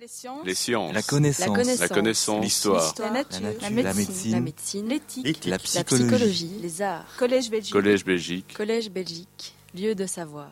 [0.00, 0.46] Les sciences.
[0.46, 0.94] Les sciences.
[0.94, 1.78] La connaissance.
[1.78, 2.42] La connaissance.
[2.42, 2.94] L'histoire.
[3.00, 3.38] La nature.
[3.42, 3.82] La nature.
[3.84, 3.92] La
[4.30, 4.88] La médecine.
[4.88, 5.44] L'éthique.
[5.44, 6.06] La La psychologie.
[6.06, 6.58] psychologie.
[6.62, 7.04] Les arts.
[7.18, 7.72] Collège Belgique.
[7.74, 8.54] Collège Belgique.
[8.56, 9.54] Collège Belgique.
[9.74, 10.48] Lieu de savoir.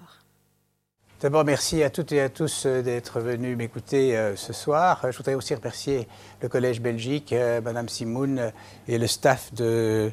[1.22, 5.00] D'abord, merci à toutes et à tous euh, d'être venus m'écouter euh, ce soir.
[5.10, 6.06] Je voudrais aussi remercier
[6.42, 8.52] le Collège Belgique, euh, Madame Simoun
[8.86, 10.12] et le staff de,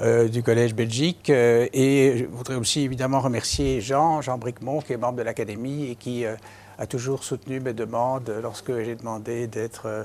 [0.00, 1.30] euh, du Collège Belgique.
[1.30, 5.94] Et je voudrais aussi évidemment remercier Jean, Jean Bricmont, qui est membre de l'Académie et
[5.94, 6.34] qui euh,
[6.78, 10.04] a toujours soutenu mes demandes lorsque j'ai demandé d'être euh,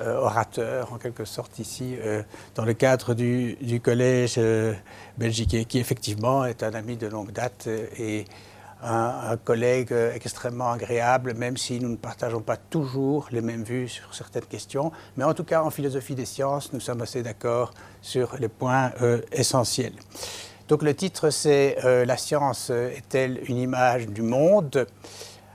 [0.00, 2.22] euh, orateur, en quelque sorte, ici, euh,
[2.54, 4.40] dans le cadre du, du Collège
[5.18, 7.68] Belgique, qui effectivement est un ami de longue date
[7.98, 8.24] et
[8.82, 14.14] un, collègue extrêmement agréable, même si nous ne partageons pas toujours les mêmes vues sur
[14.14, 14.92] certaines questions.
[15.16, 18.92] Mais en tout cas, en philosophie des sciences, nous sommes assez d'accord sur les points
[19.32, 19.94] essentiels.
[20.68, 24.86] Donc le titre, c'est La science est-elle une image du monde?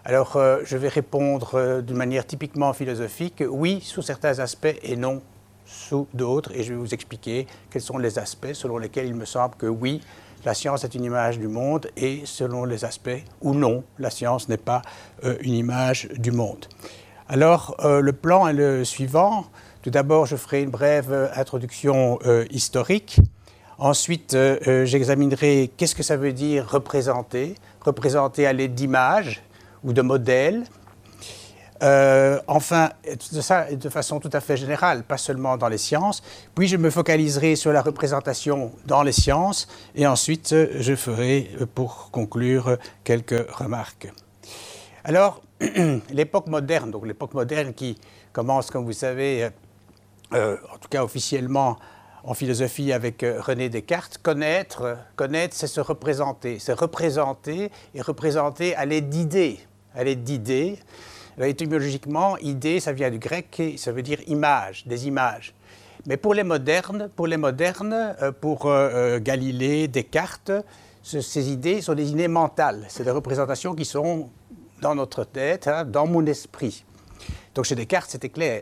[0.03, 4.95] Alors, euh, je vais répondre euh, d'une manière typiquement philosophique, oui, sous certains aspects, et
[4.95, 5.21] non
[5.63, 6.51] sous d'autres.
[6.55, 9.67] Et je vais vous expliquer quels sont les aspects selon lesquels il me semble que
[9.67, 10.01] oui,
[10.43, 14.49] la science est une image du monde, et selon les aspects ou non, la science
[14.49, 14.81] n'est pas
[15.23, 16.65] euh, une image du monde.
[17.29, 19.45] Alors, le plan est le suivant.
[19.83, 23.21] Tout d'abord, je ferai une brève introduction historique.
[23.77, 27.55] Ensuite, j'examinerai qu'est-ce que ça veut dire représenter,
[27.85, 29.41] représenter à l'aide d'images
[29.83, 30.63] ou de modèles.
[31.83, 32.91] Euh, enfin,
[33.33, 36.21] de ça de façon tout à fait générale, pas seulement dans les sciences.
[36.53, 41.65] Puis je me focaliserai sur la représentation dans les sciences et ensuite je ferai, euh,
[41.65, 44.11] pour conclure, quelques remarques.
[45.03, 45.41] Alors,
[46.11, 47.97] l'époque moderne, donc l'époque moderne qui
[48.31, 49.49] commence, comme vous savez,
[50.33, 51.77] euh, en tout cas officiellement
[52.23, 58.85] en philosophie avec René Descartes, connaître, connaître, c'est se représenter, c'est représenter et représenter à
[58.85, 59.59] l'aide d'idées,
[59.95, 60.77] à l'aide d'idées.
[61.37, 65.53] Alors, étymologiquement, idée, ça vient du grec et ça veut dire image, des images.
[66.05, 70.51] Mais pour les modernes, pour les modernes, euh, pour euh, euh, Galilée, Descartes,
[71.03, 72.85] ce- ces idées sont des idées mentales.
[72.89, 74.29] C'est des représentations qui sont
[74.81, 76.83] dans notre tête, hein, dans mon esprit.
[77.53, 78.09] Donc chez Descartes,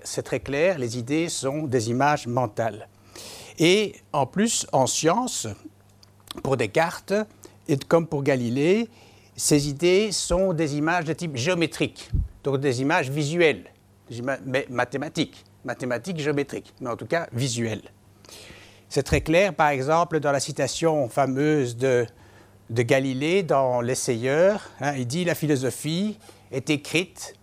[0.04, 2.88] c'est très clair, les idées sont des images mentales.
[3.58, 5.48] Et en plus, en science,
[6.44, 7.14] pour Descartes,
[7.68, 8.90] et comme pour Galilée,
[9.40, 12.12] ces idées sont des images de type géométrique,
[12.44, 13.72] donc des images visuelles,
[14.46, 17.84] mais mathématiques, mathématiques géométriques, mais en tout cas visuelles.
[18.90, 22.06] C'est très clair, par exemple, dans la citation fameuse de,
[22.70, 24.70] de Galilée dans L'Essayeur.
[24.82, 26.18] hein, il dit La philosophie
[26.52, 27.34] est écrite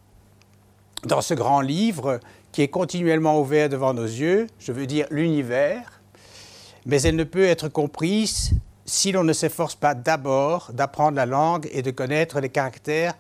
[1.04, 2.20] dans ce grand livre
[2.52, 6.02] qui est continuellement ouvert devant nos yeux, je veux dire l'univers,
[6.84, 8.52] mais elle ne peut être comprise
[8.86, 13.14] si l'on ne s'efforce pas d'abord d'apprendre la langue et de connaître les caractères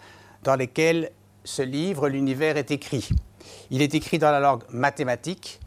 [0.44, 1.10] dans lesquels
[1.44, 3.08] ce livre, l'univers, est écrit.
[3.70, 5.60] Il est écrit dans la langue mathématique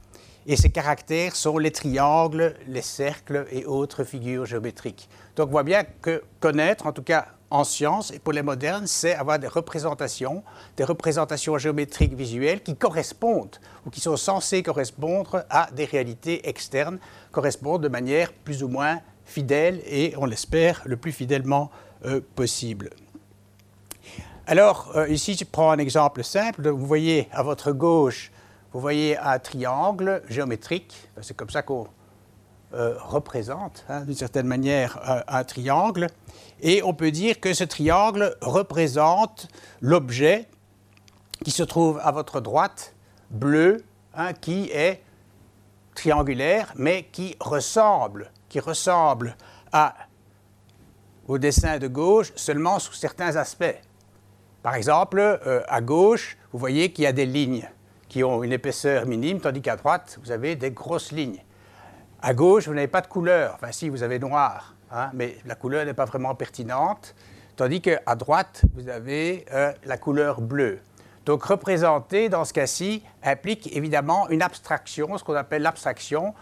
[0.48, 5.10] et ces caractères sont les triangles, les cercles et autres figures géométriques.
[5.36, 8.88] Donc on voit bien que connaître, en tout cas en science et pour les modernes,
[8.88, 10.44] c'est avoir des représentations,
[10.78, 17.00] des représentations géométriques visuelles qui correspondent ou qui sont censées correspondre à des réalités externes,
[17.32, 19.00] correspondent de manière plus ou moins
[19.30, 21.70] fidèle et, on l'espère, le plus fidèlement
[22.06, 22.90] euh, possible.
[24.48, 26.70] Alors, euh, ici, je prends un exemple simple.
[26.70, 28.32] Vous voyez à votre gauche,
[28.74, 31.10] vous voyez un triangle géométrique.
[31.22, 31.88] C'est comme ça qu'on
[32.74, 36.08] euh, représente, hein, d'une certaine manière, un, un triangle.
[36.62, 39.48] Et on peut dire que ce triangle représente
[39.82, 40.48] l'objet
[41.44, 42.96] qui se trouve à votre droite,
[43.30, 43.84] bleu,
[44.16, 45.02] hein, qui est
[45.96, 49.38] triangulaire, mais qui ressemble, qui ressemble
[49.72, 49.96] à,
[51.28, 53.80] au dessin de gauche seulement sous certains aspects.
[54.62, 57.70] Par exemple, euh, à gauche, vous voyez qu'il y a des lignes
[58.10, 61.44] qui ont une épaisseur minime, tandis qu'à droite, vous avez des grosses lignes.
[62.22, 63.54] À gauche, vous n'avez pas de couleur.
[63.56, 67.16] Enfin, si, vous avez noir, hein, mais la couleur n'est pas vraiment pertinente.
[67.56, 70.80] Tandis qu'à droite, vous avez euh, la couleur bleue.
[71.26, 76.34] Donc, représenter, dans ce cas-ci, implique évidemment une abstraction, ce qu'on appelle l'abstraction.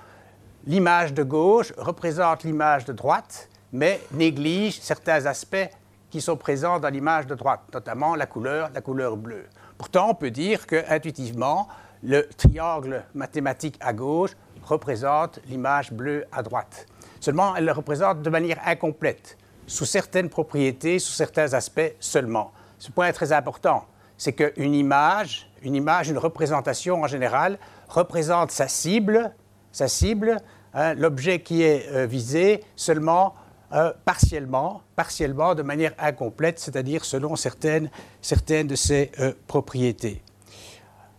[0.66, 5.70] L'image de gauche représente l'image de droite, mais néglige certains aspects
[6.10, 9.46] qui sont présents dans l'image de droite, notamment la couleur, la couleur bleue.
[9.78, 11.68] Pourtant, on peut dire que intuitivement,
[12.04, 14.32] le triangle mathématique à gauche
[14.64, 16.86] représente l'image bleue à droite.
[17.20, 22.52] Seulement, elle le représente de manière incomplète, sous certaines propriétés, sous certains aspects seulement.
[22.80, 23.86] Ce point est très important,
[24.18, 27.58] c'est qu'une image, une image, une représentation en général,
[27.90, 29.34] représente sa cible,
[29.78, 30.38] sa cible,
[30.74, 33.36] hein, l'objet qui est euh, visé seulement
[33.74, 40.24] euh, partiellement, partiellement, de manière incomplète, c'est-à-dire selon certaines, certaines de ses euh, propriétés.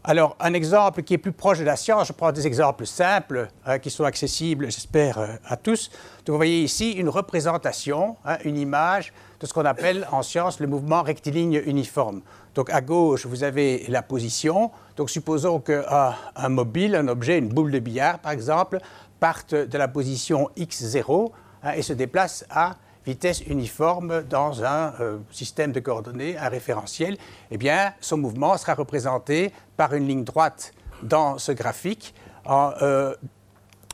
[0.03, 3.49] Alors, un exemple qui est plus proche de la science, je prends des exemples simples
[3.65, 5.91] hein, qui sont accessibles, j'espère, à tous.
[6.25, 10.61] Donc, vous voyez ici une représentation, hein, une image de ce qu'on appelle en science
[10.61, 12.23] le mouvement rectiligne uniforme.
[12.55, 14.71] Donc, à gauche, vous avez la position.
[14.97, 18.79] Donc, supposons qu'un un mobile, un objet, une boule de billard, par exemple,
[19.21, 21.31] parte de la position x0
[21.63, 22.77] hein, et se déplace à
[23.07, 27.17] vitesse uniforme dans un euh, système de coordonnées, un référentiel,
[27.51, 32.15] eh bien, son mouvement sera représenté par une ligne droite dans ce graphique.
[32.49, 33.15] Euh,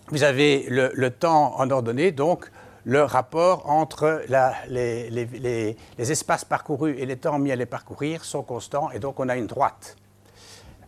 [0.08, 2.50] vous avez le, temps en ordonnée, donc
[2.84, 4.22] le rapport entre
[4.68, 9.28] les, espaces parcourus et les temps mis à les parcourir sont constants, et donc on
[9.28, 9.96] a une droite.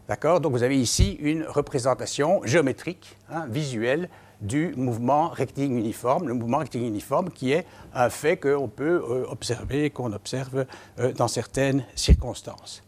[0.09, 0.41] D'accord?
[0.41, 4.09] Donc vous avez ici une représentation géométrique, hein, visuelle,
[4.41, 9.25] du mouvement rectiligne uniforme, le mouvement rectiligne uniforme qui est un fait qu'on peut euh,
[9.31, 10.67] observer, qu'on observe
[10.99, 12.83] euh, dans certaines circonstances.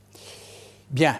[0.90, 1.18] Bien.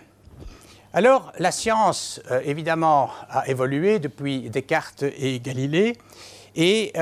[0.92, 5.96] Alors, la science, euh, évidemment, a évolué depuis Descartes et Galilée,
[6.60, 6.92] et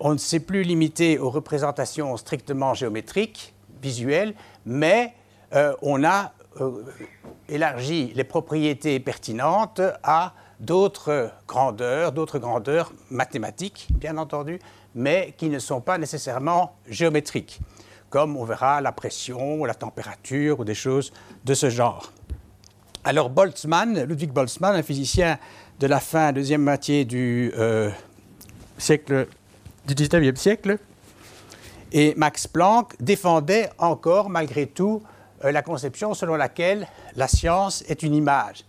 [0.00, 4.34] on ne s'est plus limité aux représentations strictement géométriques, visuelles,
[4.66, 5.14] mais
[5.80, 6.32] on a
[7.48, 14.58] élargi les propriétés pertinentes à d'autres grandeurs, d'autres grandeurs mathématiques, bien entendu,
[14.94, 17.60] mais qui ne sont pas nécessairement géométriques,
[18.10, 21.12] comme on verra la pression, la température ou des choses
[21.44, 22.12] de ce genre.
[23.04, 25.38] Alors Boltzmann, Ludwig Boltzmann, un physicien
[25.78, 27.90] de la fin deuxième moitié du euh,
[28.78, 29.26] siècle
[29.86, 30.78] du 19e siècle,
[31.92, 35.02] et Max Planck défendaient encore malgré tout
[35.44, 38.64] euh, la conception selon laquelle la science est une image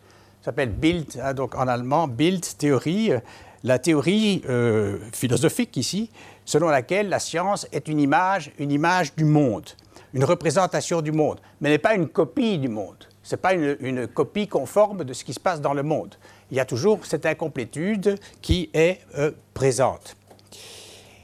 [0.48, 3.20] s'appelle Bild, hein, donc en allemand, Bild théorie, euh,
[3.66, 6.10] la théorie euh, philosophique ici,
[6.46, 9.66] selon laquelle la science est une image, une image du monde,
[10.14, 12.96] une représentation du monde, mais n'est pas une copie du monde.
[13.24, 16.16] Ce n'est pas une, copie conforme de ce qui se passe dans le monde.
[16.52, 20.16] Il y a toujours cette incomplétude qui est euh, présente.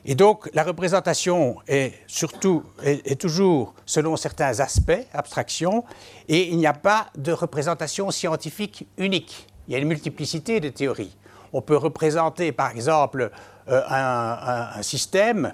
[0.06, 5.86] Et donc, la représentation est surtout, est, toujours selon certains aspects, abstractions,
[6.28, 9.48] et il n'y a pas de représentation scientifique unique.
[9.68, 11.16] Il y a une multiplicité de théories.
[11.54, 13.32] On peut représenter, par exemple,
[13.70, 15.54] euh, un, système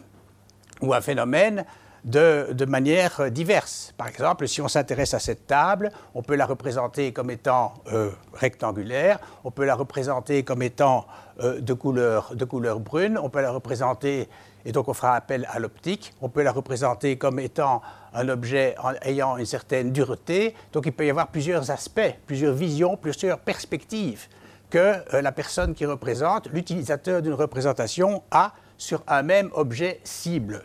[0.81, 1.65] ou un phénomène
[2.06, 3.94] de, manière diverse.
[3.98, 8.12] Par exemple, si on s'intéresse à cette table, on peut la représenter comme étant euh,
[8.34, 11.06] rectangulaire, on peut la représenter comme étant
[11.42, 14.30] euh, de, couleur, de couleur brune, on peut la représenter,
[14.66, 17.81] et donc on fera appel à l'optique, on peut la représenter comme étant
[18.13, 22.98] un objet ayant une certaine dureté, donc il peut y avoir plusieurs aspects, plusieurs visions,
[22.98, 24.28] plusieurs perspectives
[24.69, 24.78] que
[25.13, 30.63] euh, la personne qui représente, l'utilisateur d'une représentation, a sur un même objet cible.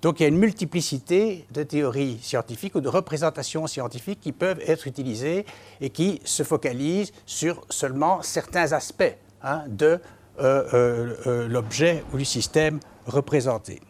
[0.00, 4.60] Donc il y a une multiplicité de théories scientifiques ou de représentations scientifiques qui peuvent
[4.66, 5.44] être utilisées
[5.80, 10.00] et qui se focalisent sur seulement certains aspects hein, de
[10.40, 13.80] euh, euh, euh, l'objet ou du système représenté.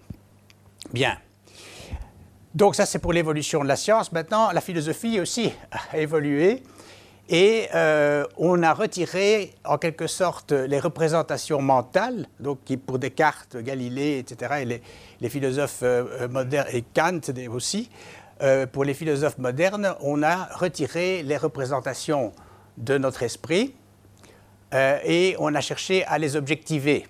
[0.93, 1.19] Bien.
[2.55, 4.11] Donc ça c'est pour l'évolution de la science.
[4.13, 6.63] Maintenant, la philosophie aussi a évolué.
[7.29, 14.19] Et euh, on a retiré en quelque sorte les représentations mentales, donc pour Descartes, Galilée,
[14.19, 14.83] etc., et
[15.21, 17.21] les, philosophes euh, modernes, et Kant
[17.51, 17.91] aussi,
[18.41, 22.33] euh, pour les philosophes modernes, on a retiré les représentations
[22.79, 23.75] de notre esprit
[24.73, 27.07] et on a cherché à les objectiver,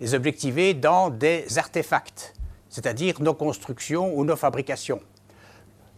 [0.00, 2.32] les objectiver dans des artefacts,
[2.70, 5.00] c'est-à-dire nos constructions ou nos fabrications.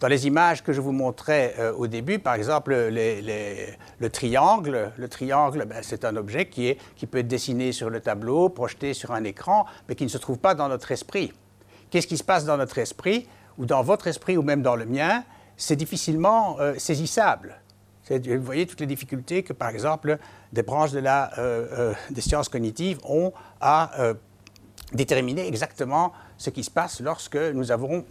[0.00, 5.08] Dans les images que je vous montrais euh, au début, par exemple, le triangle, le
[5.08, 6.76] triangle, ben, c'est un objet qui,
[7.10, 10.38] peut être dessiné sur le tableau, projeté sur un écran, mais qui ne se trouve
[10.38, 11.32] pas dans notre esprit.
[11.90, 13.26] Qu'est-ce qui se passe dans notre esprit,
[13.56, 15.24] ou dans votre esprit, ou même dans le mien?
[15.56, 17.60] C'est difficilement euh, saisissable.
[18.08, 20.18] Vous voyez toutes les difficultés que, par exemple,
[20.52, 23.90] des branches de la, euh, des sciences cognitives ont à
[24.94, 28.06] déterminer exactement ce qui se passe lorsque nous avons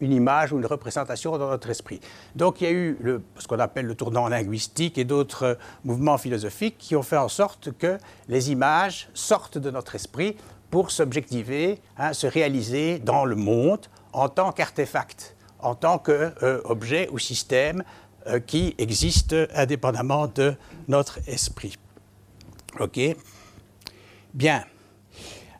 [0.00, 2.00] une image ou une représentation dans notre esprit.
[2.34, 2.98] Donc il y a eu
[3.38, 7.72] ce qu'on appelle le tournant linguistique et d'autres mouvements philosophiques qui ont fait en sorte
[7.72, 7.98] que
[8.28, 10.36] les images sortent de notre esprit
[10.70, 17.12] pour s'objectiver, hein, se réaliser dans le monde en tant qu'artefact, en tant qu'objet euh,
[17.12, 17.82] ou système
[18.26, 20.54] euh, qui existe indépendamment de
[20.88, 21.76] notre esprit.
[22.80, 22.98] OK?
[24.34, 24.64] Bien.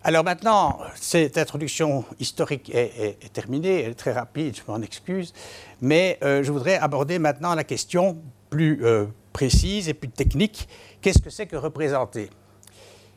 [0.09, 5.35] Alors maintenant, cette introduction historique est, terminée, elle est très rapide, je m'en excuse,
[5.81, 8.17] mais euh, je voudrais aborder maintenant la question
[8.49, 10.69] plus euh, précise et plus technique,
[11.03, 12.31] qu'est-ce que c'est que représenter?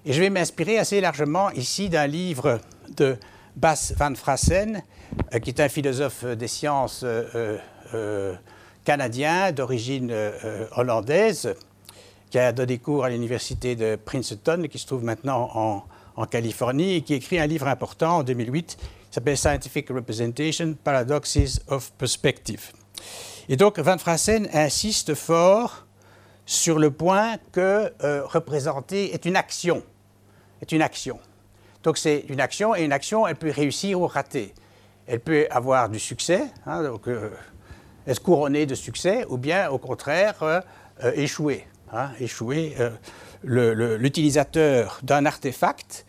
[0.03, 2.59] Et je vais m'inspirer assez largement ici d'un livre
[2.97, 3.17] de
[3.55, 4.81] Bas van Frassen,
[5.35, 7.05] euh, qui est un philosophe des sciences
[8.83, 10.11] canadien d'origine
[10.75, 11.53] hollandaise,
[12.31, 15.83] qui a donné cours à l'université de Princeton, qui se trouve maintenant en,
[16.19, 21.61] en Californie, et qui écrit un livre important en 2008 qui s'appelle Scientific Representation, Paradoxes
[21.69, 22.73] of Perspective.
[23.47, 25.87] Et donc Van Frassen insiste fort
[26.45, 29.81] sur le point que euh, représenter est une action.
[30.61, 31.21] Est une action.
[31.83, 34.53] Donc c'est une action, et une action, elle peut réussir ou rater.
[35.07, 37.29] Elle peut avoir du succès, hein, donc, euh,
[38.05, 40.61] être couronnée de succès, ou bien au contraire euh,
[41.15, 41.65] échouer.
[41.93, 42.75] Hein, échouer.
[43.43, 46.05] L'utilisateur d'un artefact,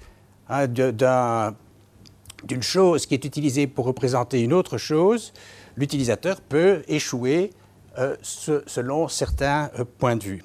[0.49, 5.33] hein, d'une chose qui est utilisée pour représenter une autre chose,
[5.77, 7.51] l'utilisateur peut échouer
[7.99, 10.45] euh, selon certains euh, points de vue.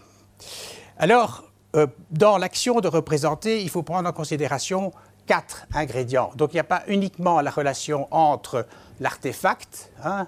[0.98, 1.44] Alors,
[1.76, 4.92] euh, dans l'action de représenter, il faut prendre en considération
[5.28, 6.32] quatre ingrédients.
[6.36, 8.66] Donc, il n'y a pas uniquement la relation entre
[9.00, 10.28] l'artefact, hein,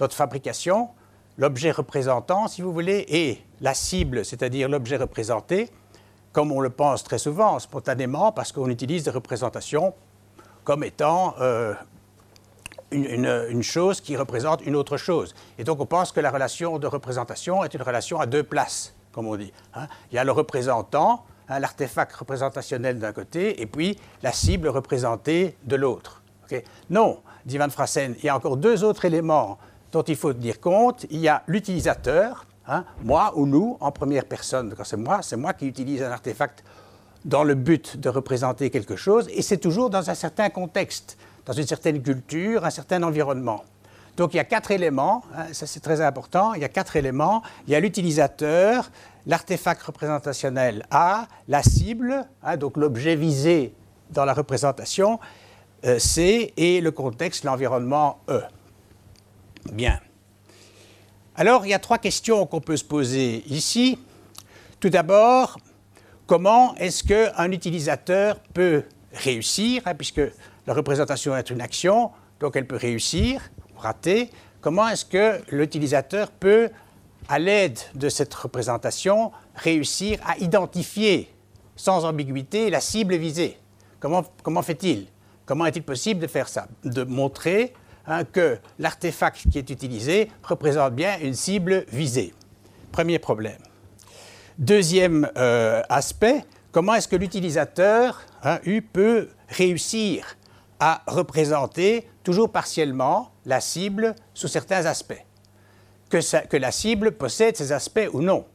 [0.00, 0.90] notre fabrication,
[1.38, 5.70] l'objet représentant, si vous voulez, et la cible, c'est-à-dire l'objet représenté,
[6.32, 9.94] comme on le pense très souvent, spontanément, parce qu'on utilise des représentations
[10.64, 11.34] comme étant
[12.90, 15.34] une, chose qui représente une autre chose.
[15.58, 18.94] Et donc on pense que la relation de représentation est une relation à deux places,
[19.12, 19.52] comme on dit.
[19.74, 19.86] Hein.
[20.10, 25.56] Il y a le représentant, hein, l'artefact représentationnel d'un côté, et puis la cible représentée
[25.64, 26.22] de l'autre.
[26.90, 29.58] non, dit Van Frassen, il y a encore deux autres éléments
[29.92, 31.06] dont il faut tenir compte.
[31.10, 34.74] Il y a l'utilisateur, hein, moi ou nous, en première personne.
[34.76, 36.62] Quand c'est moi, c'est moi qui utilise un artefact
[37.24, 41.16] dans le but de représenter quelque chose, et c'est toujours dans un certain contexte
[41.48, 43.64] dans une certaine culture, un certain environnement.
[44.18, 46.96] Donc il y a quatre éléments, hein, ça c'est très important, il y a quatre
[46.96, 47.42] éléments.
[47.66, 48.90] Il y a l'utilisateur,
[49.26, 53.72] l'artefact représentationnel A, la cible, hein, donc l'objet visé
[54.10, 55.18] dans la représentation
[55.86, 58.42] euh, C, et le contexte, l'environnement E.
[59.72, 60.00] Bien.
[61.40, 63.96] Alors il y a trois questions qu'on peut se poser ici.
[64.80, 65.56] Tout d'abord,
[66.26, 70.20] comment est-ce qu'un utilisateur peut réussir, hein, puisque
[70.66, 73.40] la représentation est une action, donc elle peut réussir
[73.72, 74.32] ou rater.
[74.60, 76.70] Comment est-ce que l'utilisateur peut,
[77.28, 81.32] à l'aide de cette représentation, réussir à identifier
[81.76, 83.56] sans ambiguïté la cible visée?
[84.00, 85.06] Comment, comment fait-il?
[85.46, 86.66] Comment est-il possible de faire ça?
[86.82, 87.74] De montrer
[88.08, 92.34] hein, que l'artefact qui est utilisé représente bien une cible visée.
[92.90, 93.58] Premier problème.
[94.58, 98.58] Deuxième euh, aspect, comment est-ce que l'utilisateur hein,
[98.92, 100.36] peut réussir
[100.80, 105.24] à représenter toujours partiellement la cible sous certains aspects?
[106.10, 108.46] Que, la cible possède ces aspects ou non.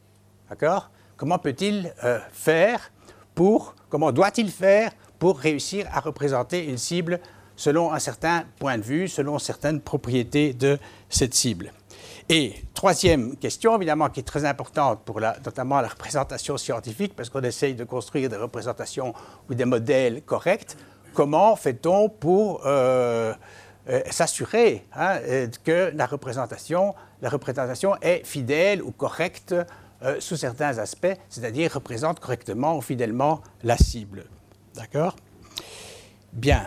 [0.50, 0.90] D'accord?
[1.16, 2.90] Comment peut-il euh, faire
[3.34, 7.20] pour, comment doit-il faire pour réussir à représenter une cible
[7.56, 11.72] selon un certain point de vue, selon certaines propriétés de cette cible
[12.30, 17.42] et troisième question, évidemment, qui est très importante pour notamment la représentation scientifique, parce qu'on
[17.42, 19.12] essaye de construire des représentations
[19.50, 20.74] ou des modèles corrects
[21.14, 23.32] comment fait-on pour euh,
[23.88, 29.54] euh, s'assurer hein, euh, que la représentation, la représentation est fidèle ou correcte
[30.18, 34.26] sous certains aspects, c'est-à-dire représente correctement ou fidèlement la cible?
[34.74, 35.16] D'accord?
[36.30, 36.66] Bien.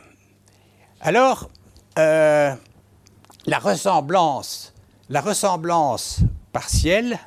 [1.00, 1.50] Alors,
[1.96, 2.58] la
[3.60, 4.74] ressemblance,
[5.10, 6.20] la ressemblance
[6.52, 7.20] partielle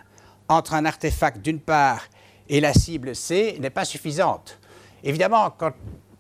[0.49, 2.03] entre un artefact d'une part
[2.49, 4.59] et la cible C n'est pas suffisante.
[5.05, 5.55] Évidemment,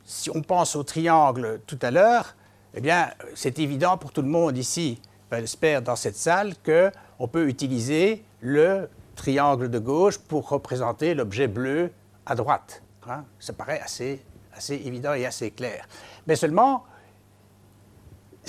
[0.05, 2.37] si on pense au triangle tout à l'heure,
[2.75, 5.01] eh bien, c'est évident pour tout le monde ici,
[5.33, 11.93] j'espère dans cette salle, qu'on peut utiliser le triangle de gauche pour représenter l'objet bleu
[12.27, 12.83] à droite.
[13.09, 13.25] Hein.
[13.41, 15.87] Ça paraît assez, assez évident et assez clair.
[16.29, 16.85] Mais seulement,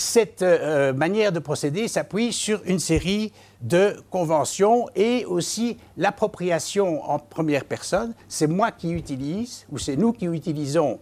[0.02, 3.32] cette euh, manière de procéder s'appuie sur une série
[3.62, 8.14] de conventions et aussi l'appropriation en première personne.
[8.28, 11.00] C'est moi qui utilise, ou c'est nous qui utilisons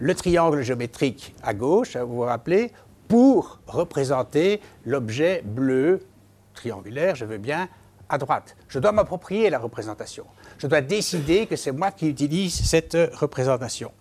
[0.00, 2.72] le triangle géométrique à gauche, hein, vous vous rappelez,
[3.08, 6.00] pour représenter l'objet bleu
[6.54, 7.68] triangulaire, je veux bien,
[8.08, 8.56] à droite.
[8.68, 10.26] Je dois m'approprier la représentation.
[10.58, 13.92] Je dois décider que c'est moi qui utilise cette représentation.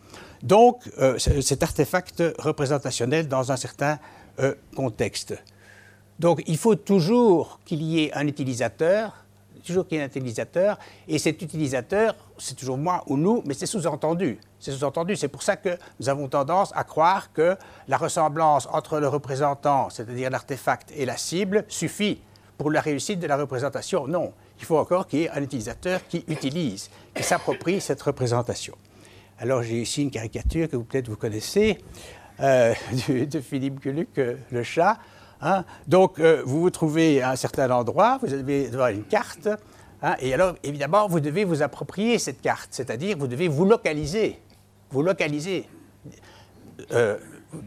[0.41, 3.99] Donc, euh, cet artefact représentationnel dans un certain
[4.75, 5.35] contexte.
[6.19, 9.13] Donc, il faut toujours qu'il y ait un utilisateur
[9.69, 13.53] toujours qu'il y ait un utilisateur, et cet utilisateur, c'est toujours moi ou nous, mais
[13.53, 14.39] c'est sous-entendu.
[14.59, 15.15] C'est sous-entendu.
[15.15, 17.55] C'est pour ça que nous avons tendance à croire que
[17.87, 22.21] la ressemblance entre le représentant, c'est-à-dire l'artefact, et la cible suffit
[22.57, 24.07] pour la réussite de la représentation.
[24.07, 24.33] Non.
[24.59, 28.75] Il faut encore qu'il y ait un utilisateur qui utilise, qui s'approprie cette représentation.
[29.37, 31.77] Alors j'ai ici une caricature que vous peut-être vous connaissez
[32.41, 32.73] euh,
[33.09, 34.97] de Philippe Gueluc, euh, le chat.
[35.41, 35.63] Hein.
[35.87, 39.49] Donc, euh, vous vous trouvez à un certain endroit, vous avez une carte,
[40.01, 44.39] Hein, et alors, évidemment, vous devez vous approprier cette carte, c'est-à-dire vous devez vous localiser,
[44.91, 45.67] vous localiser,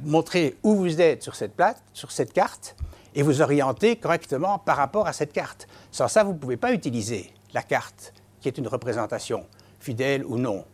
[0.03, 2.75] montrer où vous êtes sur cette, plate, sur cette carte
[3.15, 5.69] et vous orienter correctement par rapport à cette carte.
[5.91, 9.47] Sans ça, vous ne pouvez pas utiliser la carte qui est une représentation,
[9.79, 10.65] fidèle ou non.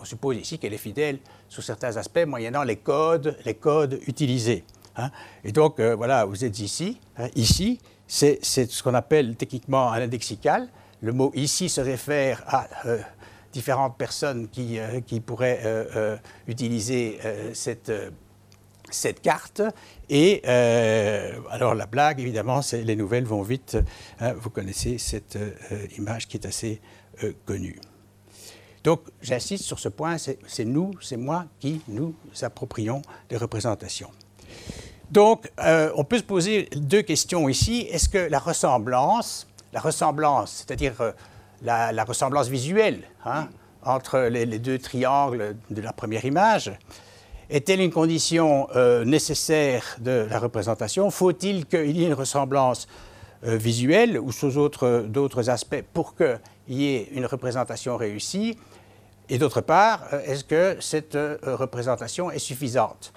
[0.00, 1.18] On suppose ici qu'elle est fidèle
[1.48, 3.36] sous certains aspects, moyennant les codes,
[4.06, 4.64] utilisés.
[4.96, 5.10] Hein.
[5.44, 7.00] Et donc, euh, voilà, vous êtes ici.
[7.16, 10.68] Hein, ici, c'est ce qu'on appelle techniquement un indexical.
[11.00, 12.98] Le mot ici se réfère à euh,
[13.52, 15.62] différentes personnes qui, euh, pourraient
[16.46, 17.20] utiliser
[17.52, 17.92] cette,
[19.22, 19.62] carte.
[20.08, 23.78] Et alors la blague, évidemment, les nouvelles vont vite.
[24.20, 25.38] Hein, vous connaissez cette
[25.96, 26.80] image qui est assez
[27.44, 27.78] connue.
[28.88, 34.08] Donc j'insiste sur ce point, c'est nous, c'est moi qui nous approprions des représentations.
[35.10, 37.86] Donc, euh, on peut se poser deux questions ici.
[37.92, 41.12] Est-ce que la ressemblance, la ressemblance, c'est-à-dire euh,
[41.60, 43.48] la, ressemblance visuelle hein,
[43.82, 46.72] entre les, deux triangles de la première image,
[47.50, 51.10] est-elle une condition euh, nécessaire de la représentation?
[51.10, 52.88] Faut-il qu'il y ait une ressemblance
[53.42, 58.56] visuelle ou sous d'autres aspects pour qu'il y ait une représentation réussie?
[59.28, 63.12] Et d'autre part, est-ce que cette représentation est suffisante?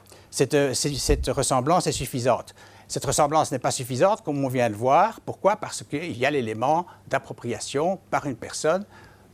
[0.53, 2.56] Euh, cette, ressemblance est suffisante.
[2.88, 5.20] Cette ressemblance n'est pas suffisante, comme on vient de voir.
[5.22, 5.56] Pourquoi?
[5.56, 8.86] Parce qu'il y a l'élément d'appropriation par une personne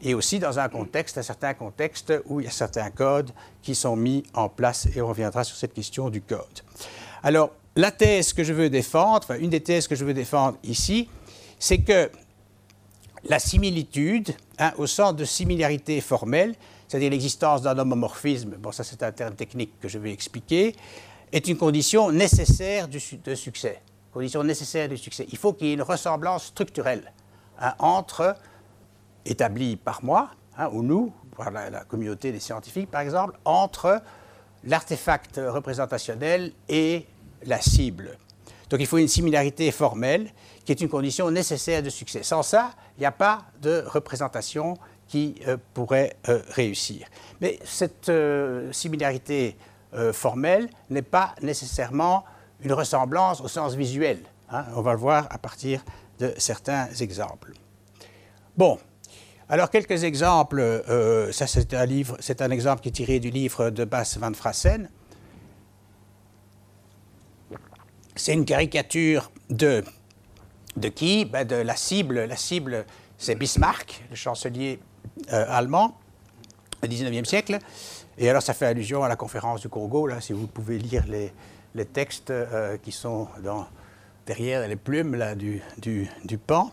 [0.02, 3.32] et aussi dans un contexte, un certain contexte où il y a certains codes
[3.64, 6.62] qui sont mis en place et on reviendra sur cette question du code.
[7.24, 10.58] Alors, la thèse que je veux défendre, enfin, une des thèses que je veux défendre
[10.64, 11.10] ici,
[11.58, 12.12] c'est que
[13.24, 16.56] la similitude, hein, au sens de similarité formelle,
[16.88, 20.76] c'est-à-dire l'existence d'un homomorphisme, bon ça c'est un terme technique que je vais expliquer,
[21.32, 23.82] est une condition nécessaire du, de succès.
[24.14, 25.28] Condition nécessaire du succès.
[25.32, 27.12] Il faut qu'il y ait une ressemblance structurelle
[27.60, 28.36] hein, entre,
[29.26, 34.02] établie par moi, hein, ou nous, par la, la, communauté des scientifiques par exemple, entre
[34.64, 37.06] l'artefact représentationnel et
[37.46, 38.18] la cible.
[38.70, 40.30] Donc il faut une similarité formelle
[40.68, 42.24] qui est une condition nécessaire de succès.
[42.24, 44.78] Sans ça, il n'y a pas de représentation
[45.08, 47.08] qui euh, pourrait euh, réussir.
[47.40, 49.58] Mais cette euh, similarité
[50.12, 52.26] formelle n'est pas nécessairement
[52.60, 54.20] une ressemblance au sens visuel.
[54.52, 54.66] Hein.
[54.76, 55.84] On va le voir à partir
[56.20, 57.54] de certains exemples.
[58.58, 58.78] Bon,
[59.48, 60.84] alors quelques exemples.
[61.32, 64.34] ça, c'est un livre, c'est un exemple qui est tiré du livre de Bas van
[64.34, 64.90] Frassen.
[68.18, 69.84] C'est une caricature de
[70.78, 71.26] de qui?
[71.26, 72.26] Ben De la cible.
[72.26, 72.86] La cible,
[73.18, 74.80] c'est Bismarck, le chancelier
[75.34, 75.98] euh, allemand
[76.84, 77.60] au XIXe siècle.
[78.18, 81.04] Et alors, ça fait allusion à la conférence du Congo, là, si vous pouvez lire
[81.08, 83.28] les, textes euh, qui sont
[84.26, 85.62] derrière les plumes là, du,
[86.46, 86.72] pan.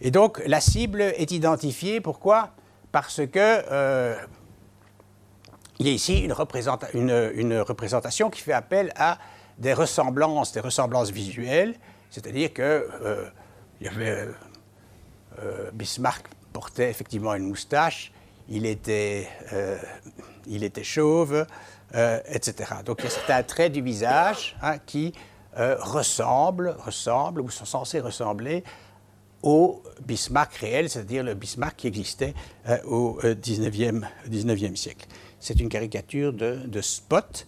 [0.00, 2.00] Et donc, la cible est identifiée.
[2.00, 2.50] Pourquoi?
[2.92, 4.16] Parce que euh,
[5.78, 9.18] il y a ici une, représentation qui fait appel à
[9.58, 11.74] des ressemblances, des ressemblances visuelles.
[12.10, 12.86] C'est-à-dire que
[13.80, 14.28] y avait
[15.72, 18.12] Bismarck portait effectivement une moustache,
[18.50, 19.78] il était, euh,
[20.46, 21.46] il était chauve,
[21.94, 22.74] euh, etc.
[22.84, 25.12] Donc il y a certains traits du visage hein, qui
[25.58, 28.64] euh, ressemblent, ressemblent ou sont censés ressembler
[29.42, 32.34] au Bismarck réel, c'est-à-dire le Bismarck qui existait
[32.84, 35.06] au 19e, 19e, siècle.
[35.38, 37.46] C'est une caricature de Spot.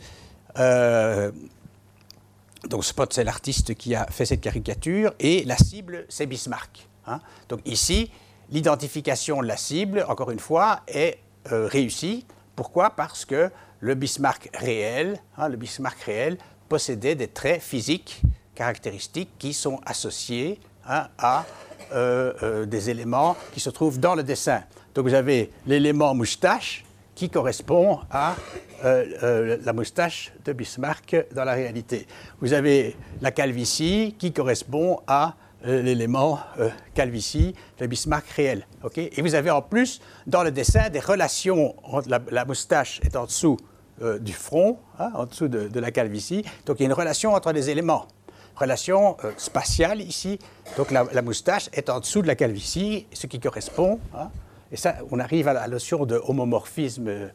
[2.69, 6.87] Donc Spot, c'est l'artiste qui a fait cette caricature, et la cible, c'est Bismarck.
[7.07, 7.21] Hein.
[7.49, 8.11] Donc ici,
[8.51, 11.19] l'identification de la cible, encore une fois, est
[11.51, 12.25] euh, réussie.
[12.55, 12.91] Pourquoi?
[12.91, 18.23] Parce que le Bismarck réel, hein, le Bismarck réel possédait des traits physiques
[18.55, 21.45] caractéristiques qui sont associés hein, à
[21.93, 24.63] euh, euh, des éléments qui se trouvent dans le dessin.
[24.95, 28.35] Donc vous avez l'élément moustache qui correspond à
[28.83, 32.07] la moustache de Bismarck dans la réalité.
[32.41, 38.67] Vous avez la calvitie qui correspond à euh, l'élément euh, calvitie, le Bismarck réel.
[38.83, 38.99] ok?
[38.99, 43.27] Et vous avez en plus, dans le dessin, des relations entre la, moustache est en
[43.27, 43.57] dessous
[44.03, 46.45] euh, du front, hein, en dessous de, la calvitie.
[46.67, 48.09] Donc il y a une relation entre les éléments.
[48.57, 50.41] Relation spatiale ici.
[50.77, 54.01] Donc la, moustache est en dessous de la calvitie, ce qui correspond.
[54.17, 54.31] Hein.
[54.73, 57.31] Et ça, on arrive à la notion de homomorphisme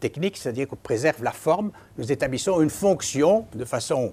[0.00, 1.70] technique, c'est-à-dire qu'on préserve la forme.
[1.96, 4.12] Nous établissons une fonction de façon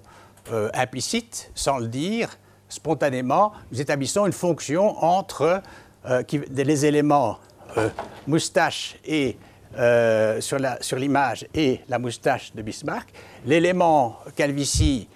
[0.73, 2.37] implicite, sans le dire,
[2.73, 5.61] spontanément, nous établissons une fonction entre
[6.05, 7.37] euh, les éléments
[7.77, 7.89] euh,
[8.27, 9.37] moustache et
[9.77, 13.09] euh, sur l'image et la moustache de Bismarck,
[13.45, 15.07] l'élément calvitie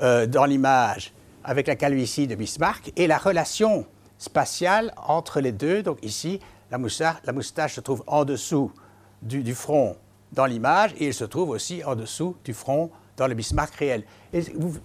[0.00, 3.86] dans l'image avec la calvitie de Bismarck et la relation
[4.18, 5.82] spatiale entre les deux.
[5.82, 6.40] Donc ici,
[6.74, 8.72] la moustache, se trouve en dessous
[9.22, 9.96] du, front
[10.32, 14.04] dans l'image et il se trouve aussi en dessous du front dans le Bismarck réel.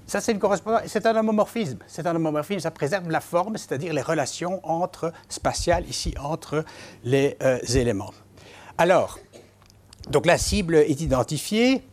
[0.06, 1.80] C'est un homomorphisme.
[1.88, 6.63] C'est un homomorphisme, ça préserve la forme, c'est-à-dire les relations entre, spatiales, ici, entre
[7.04, 8.13] les euh, éléments.
[8.78, 9.17] Alors,
[10.10, 11.84] donc la cible est identifiée.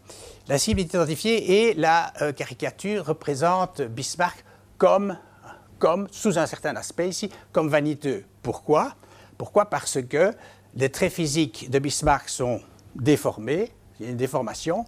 [0.49, 4.45] La cible est identifiée et la euh, caricature représente Bismarck
[4.77, 5.17] comme,
[5.79, 8.25] comme, sous un certain aspect ici, comme vaniteux.
[8.43, 8.95] Pourquoi?
[9.39, 9.67] Pourquoi?
[9.67, 10.33] Parce que
[10.75, 12.61] les traits physiques de Bismarck sont
[12.95, 14.85] déformés, il y a une déformation,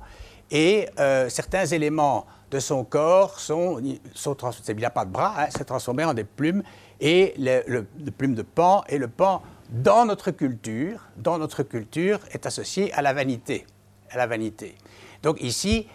[0.50, 3.82] et euh, certains éléments de son corps sont,
[4.14, 4.37] sont
[4.68, 6.62] il n'a pas de bras, hein, c'est transformé en des plumes,
[7.00, 12.46] et le, plumes de pan, et le pan, dans notre culture, dans notre culture, est
[12.46, 13.66] associé à la vanité,
[14.11, 14.74] à la vanité.
[15.22, 15.87] Donc ici,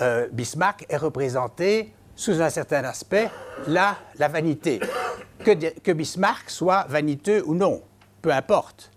[0.00, 3.30] euh, Bismarck est représenté sous un certain aspect
[3.66, 4.80] la, la vanité.
[5.44, 7.82] Que, Bismarck soit vaniteux ou non,
[8.22, 8.90] peu importe.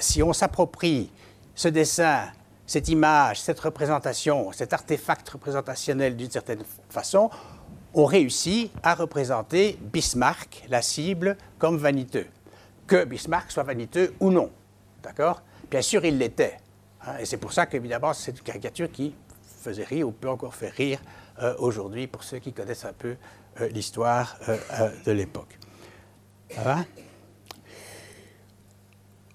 [0.00, 1.10] Si on s'approprie
[1.54, 2.24] ce dessin
[2.66, 7.30] cette image, cette représentation, cet artefact représentationnel d'une certaine façon,
[7.94, 12.26] ont réussi à représenter Bismarck, la cible, comme vaniteux.
[12.86, 14.50] Que Bismarck soit vaniteux ou non.
[15.02, 15.42] D'accord?
[15.70, 16.58] Bien sûr, il l'était.
[17.06, 19.14] Hein, et c'est pour ça qu'évidemment, c'est une caricature qui
[19.62, 21.00] faisait rire ou peut encore faire rire
[21.58, 23.16] aujourd'hui pour ceux qui connaissent un peu
[23.60, 25.58] euh, l'histoire euh, de l'époque.
[26.50, 26.78] Ça va?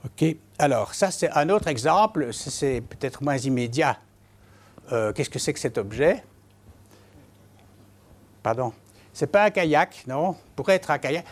[0.06, 0.36] OK.
[0.60, 2.32] Alors, ça, c'est un autre exemple.
[2.32, 3.98] C'est peut-être moins immédiat.
[4.92, 6.24] Euh, qu'est-ce que c'est que cet objet?
[8.44, 8.74] Pardon.
[9.12, 10.36] C'est pas un kayak, non?
[10.56, 11.26] Pourrait être un kayak.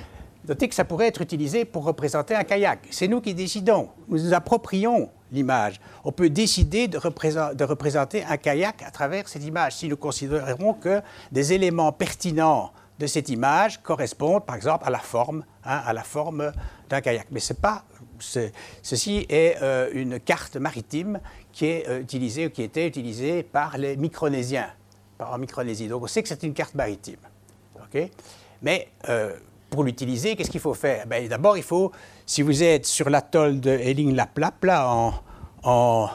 [0.47, 2.87] Notez que ça pourrait être utilisé pour représenter un kayak.
[2.89, 3.89] C'est nous qui décidons.
[4.07, 5.79] Nous nous approprions l'image.
[6.03, 11.01] On peut décider de, représenter un kayak à travers cette image si nous considérons que
[11.31, 16.03] des éléments pertinents de cette image correspondent, par exemple, à la forme, hein, à la
[16.03, 16.51] forme
[16.89, 17.27] d'un kayak.
[17.31, 17.83] Mais ce n'est pas
[18.19, 21.19] ceci est euh, une carte maritime
[21.51, 24.69] qui est euh, utilisée ou qui était utilisée par les Micronésiens,
[25.17, 25.87] par en Micronésie.
[25.87, 27.19] Donc on sait que c'est une carte maritime.
[28.61, 29.35] Mais euh,
[29.69, 31.05] pour l'utiliser, qu'est-ce qu'il faut faire?
[31.07, 31.91] Ben, D'abord, il faut,
[32.25, 35.11] si vous êtes sur l'atoll de Eling Laplap, là,
[35.63, 36.09] en,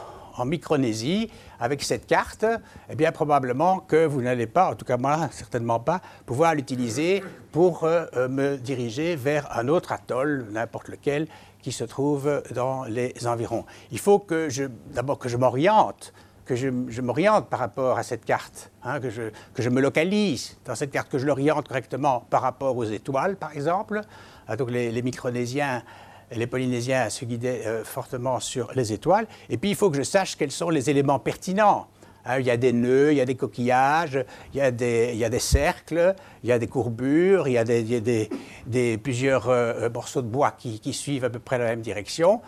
[0.45, 2.45] Micronésie, avec cette carte,
[2.89, 7.23] eh bien, probablement que vous n'allez pas, en tout cas moi, certainement pas, pouvoir l'utiliser
[7.53, 11.27] pour me diriger vers un autre atoll, n'importe lequel,
[11.61, 13.65] qui se trouvent dans les environs.
[13.91, 14.49] Il faut que
[14.93, 16.13] d'abord que je m'oriente,
[16.45, 16.69] que je,
[17.01, 20.91] m'oriente par rapport à cette carte, hein, que, je, que je me localise dans cette
[20.91, 24.01] carte, que je l'oriente correctement par rapport aux étoiles, par exemple.
[24.47, 25.83] Ah, donc les, Micronésiens
[26.31, 29.27] et les Polynésiens se guidaient euh, fortement sur les étoiles.
[29.49, 31.87] Et puis il faut que je sache quels sont les éléments pertinents
[32.25, 35.11] Hein, il y a des nœuds, il y a des coquillages, il y a des,
[35.13, 38.29] il y a des cercles, il y a des courbures, il y a, des,
[38.65, 42.41] des, plusieurs euh, morceaux de bois qui, qui, suivent à peu près la même direction.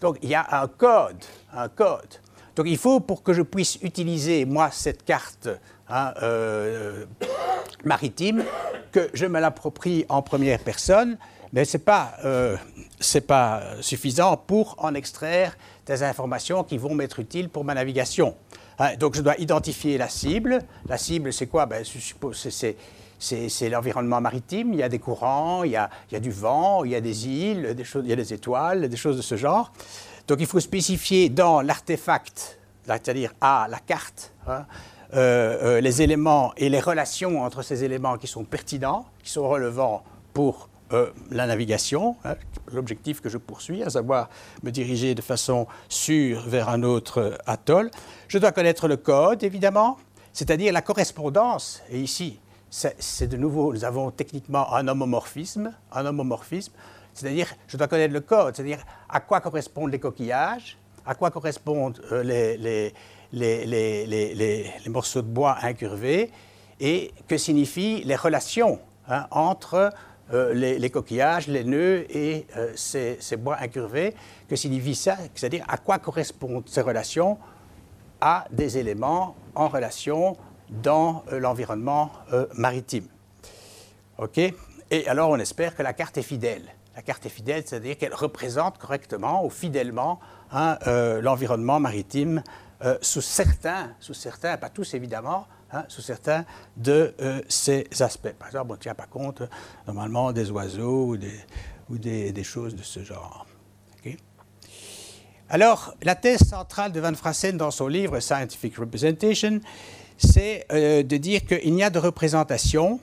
[0.00, 2.20] Donc il y a un code, un code.
[2.56, 5.48] Donc il faut pour que je puisse utiliser moi cette carte
[5.88, 7.04] hein, euh,
[7.84, 8.44] maritime
[8.92, 11.18] que je me l'approprie en première personne,
[11.52, 12.56] mais ce n'est pas, euh,
[13.26, 18.36] pas suffisant pour en extraire des informations qui vont m'être utiles pour ma navigation.
[18.78, 20.60] Ah, donc je dois identifier la cible.
[20.88, 21.66] La cible, c'est quoi?
[21.66, 21.84] Ben,
[23.18, 24.72] C'est l'environnement maritime.
[24.72, 26.96] Il y a des courants, il y a, il y a, du vent, il y
[26.96, 29.72] a des îles, il y a des étoiles, des choses de ce genre.
[30.26, 34.64] Donc il faut spécifier dans l'artefact, c'est-à-dire à la carte, hein,
[35.12, 39.46] euh, euh, les éléments et les relations entre ces éléments qui sont pertinents, qui sont
[39.46, 42.36] relevants pour euh, la navigation, hein,
[42.72, 44.30] l'objectif que je poursuis, à savoir
[44.62, 47.90] me diriger de façon sûre vers un autre atoll.
[48.28, 49.98] Je dois connaître le code, évidemment,
[50.32, 51.82] c'est-à-dire la correspondance.
[51.90, 56.72] Et ici, c'est de nouveau, nous avons techniquement un homomorphisme, un homomorphisme,
[57.14, 62.00] c'est-à-dire je dois connaître le code, c'est-à-dire à quoi correspondent les coquillages, à quoi correspondent
[62.12, 62.92] euh,
[63.32, 66.30] les, morceaux de bois incurvés
[66.80, 69.92] et que signifient les relations hein, entre
[70.32, 74.14] euh, les, coquillages, les nœuds et euh, ces, bois incurvés,
[74.48, 77.38] que signifie ça C'est-à-dire à quoi correspondent ces relations
[78.20, 80.36] À des éléments en relation
[80.70, 82.10] dans l'environnement
[82.54, 83.06] maritime.
[84.18, 84.38] OK?
[84.90, 86.62] Et alors on espère que la carte est fidèle.
[86.96, 90.20] La carte est fidèle, c'est-à-dire qu'elle représente correctement ou fidèlement
[90.52, 90.78] hein,
[91.22, 92.42] l'environnement maritime
[93.00, 96.44] sous certains, sous certains, pas tous évidemment, Hein, sous certains
[96.76, 98.32] de euh, ces aspects.
[98.38, 99.42] Par exemple, on ne tient pas compte
[99.88, 101.16] normalement des oiseaux
[101.88, 103.46] ou des, choses de ce genre.
[105.48, 109.60] Alors, la thèse centrale de Van Frassen dans son livre Scientific Representation,
[110.16, 113.00] c'est euh, de dire qu'il n'y a de représentation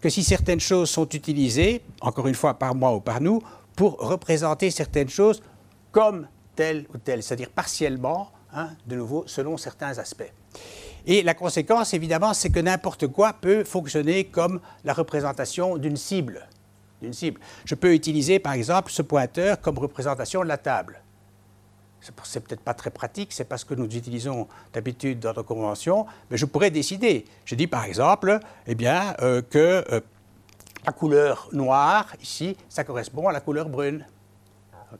[0.00, 3.42] que si certaines choses sont utilisées, encore une fois par moi ou par nous,
[3.74, 5.42] pour représenter certaines choses
[5.92, 10.32] comme telles ou telles, c'est-à-dire partiellement, hein, de nouveau, selon certains aspects.
[11.06, 16.48] Et la conséquence, évidemment, c'est que n'importe quoi peut fonctionner comme la représentation d'une cible.
[17.00, 17.40] D'une cible.
[17.64, 21.00] Je peux utiliser, par exemple, ce pointeur comme représentation de la table.
[22.24, 26.06] C'est peut-être pas très pratique, c'est pas ce que nous utilisons d'habitude dans nos conventions,
[26.30, 27.24] mais je pourrais décider.
[27.44, 30.00] Je dis par exemple, eh bien, euh, que euh,
[30.84, 34.06] la couleur noire ici, ça correspond à la couleur brune.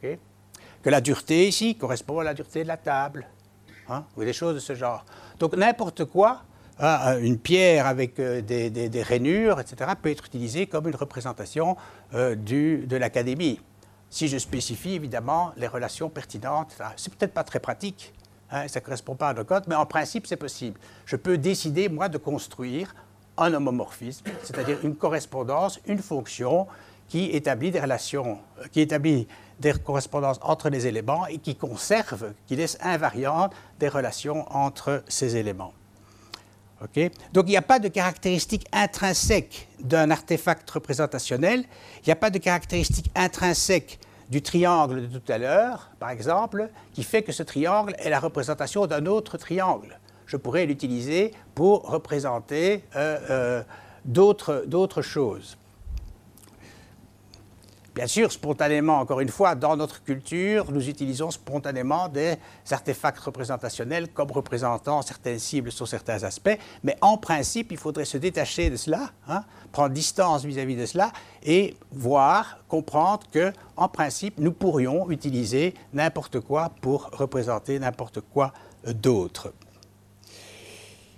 [0.01, 3.27] Que la dureté ici correspond à la dureté de la table.
[3.89, 5.05] Hein, ou des choses de ce genre.
[5.39, 6.43] Donc n'importe quoi,
[6.81, 11.77] hein, une pierre avec euh, des, rainures, etc., peut être utilisée comme une représentation
[12.13, 13.61] du, de l'académie
[14.17, 16.75] si je spécifie évidemment les relations pertinentes.
[16.97, 18.15] c'est peut-être pas très pratique,
[18.51, 20.81] hein, ça ne correspond pas à nos codes, mais en principe, c'est possible.
[21.05, 22.95] Je peux décider, moi, de construire
[23.37, 26.67] un homomorphisme, c'est-à-dire une correspondance, une fonction
[27.09, 29.29] qui établit des relations, euh, qui établit
[29.61, 35.37] des correspondances entre les éléments et qui conserve, qui laisse invariantes des relations entre ces
[35.37, 35.75] éléments.
[37.33, 41.65] Donc il n'y a pas de caractéristique intrinsèque d'un artefact représentationnel,
[42.03, 43.99] il n'y a pas de caractéristique intrinsèque
[44.31, 48.21] du triangle de tout à l'heure, par exemple, qui fait que ce triangle est la
[48.21, 49.99] représentation d'un autre triangle.
[50.27, 53.63] Je pourrais l'utiliser pour représenter euh, euh,
[54.05, 55.57] d'autres choses.
[57.97, 62.37] Bien sûr, spontanément, encore une fois, dans notre culture, nous utilisons spontanément des
[62.71, 68.19] artefacts représentationnels comme représentant certaines cibles sur certains aspects, mais en principe, il faudrait se
[68.19, 71.11] détacher de cela, hein, prendre distance vis-à-vis de cela
[71.43, 78.53] et voir, comprendre que, en principe, nous pourrions utiliser n'importe quoi pour représenter n'importe quoi
[78.85, 79.55] d'autre.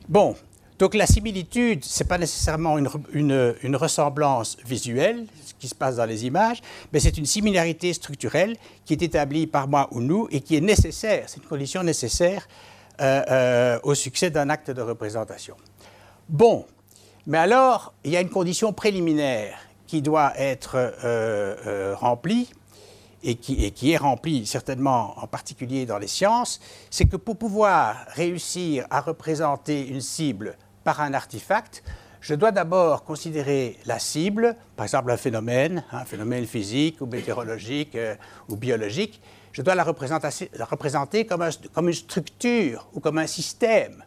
[0.08, 0.36] Bon,
[0.78, 6.04] donc la similitude, ce n'est pas nécessairement une, ressemblance visuelle, ce qui se passe dans
[6.04, 6.62] les images,
[6.92, 10.60] mais c'est une similarité structurelle qui est établie par moi ou nous et qui est
[10.60, 12.46] nécessaire, c'est une condition nécessaire
[13.00, 15.56] euh, euh, au succès d'un acte de représentation.
[16.28, 16.64] Bon,
[17.26, 22.50] mais alors, il y a une condition préliminaire qui doit être euh, remplie
[23.24, 27.36] et qui, et qui, est remplie certainement en particulier dans les sciences, c'est que pour
[27.36, 30.56] pouvoir réussir à représenter une cible
[30.88, 31.82] par un artefact,
[32.22, 37.94] je dois d'abord considérer la cible, par exemple un phénomène, un phénomène physique ou météorologique
[37.94, 38.14] euh,
[38.48, 39.20] ou biologique,
[39.52, 44.02] je dois la représenter, comme, une structure ou comme un système.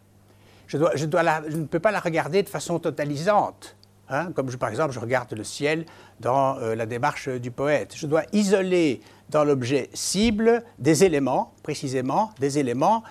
[0.66, 3.76] Je, ne peux pas la regarder de façon totalisante,
[4.08, 5.86] hein, comme par exemple je regarde le ciel
[6.18, 7.94] dans euh, la démarche du poète.
[7.94, 13.04] Je dois isoler dans l'objet cible des éléments, précisément des éléments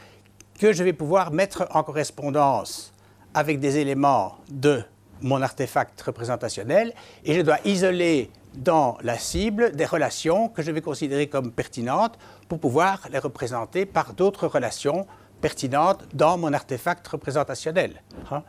[0.60, 2.92] que je vais pouvoir mettre en correspondance
[3.34, 4.84] avec des éléments de
[5.22, 10.82] mon artefact représentationnel et je dois isoler dans la cible des relations que je vais
[10.82, 12.18] considérer comme pertinentes
[12.50, 15.08] pour pouvoir les représenter par d'autres relations
[15.40, 18.02] pertinentes dans mon artefact représentationnel.
[18.30, 18.44] Hein.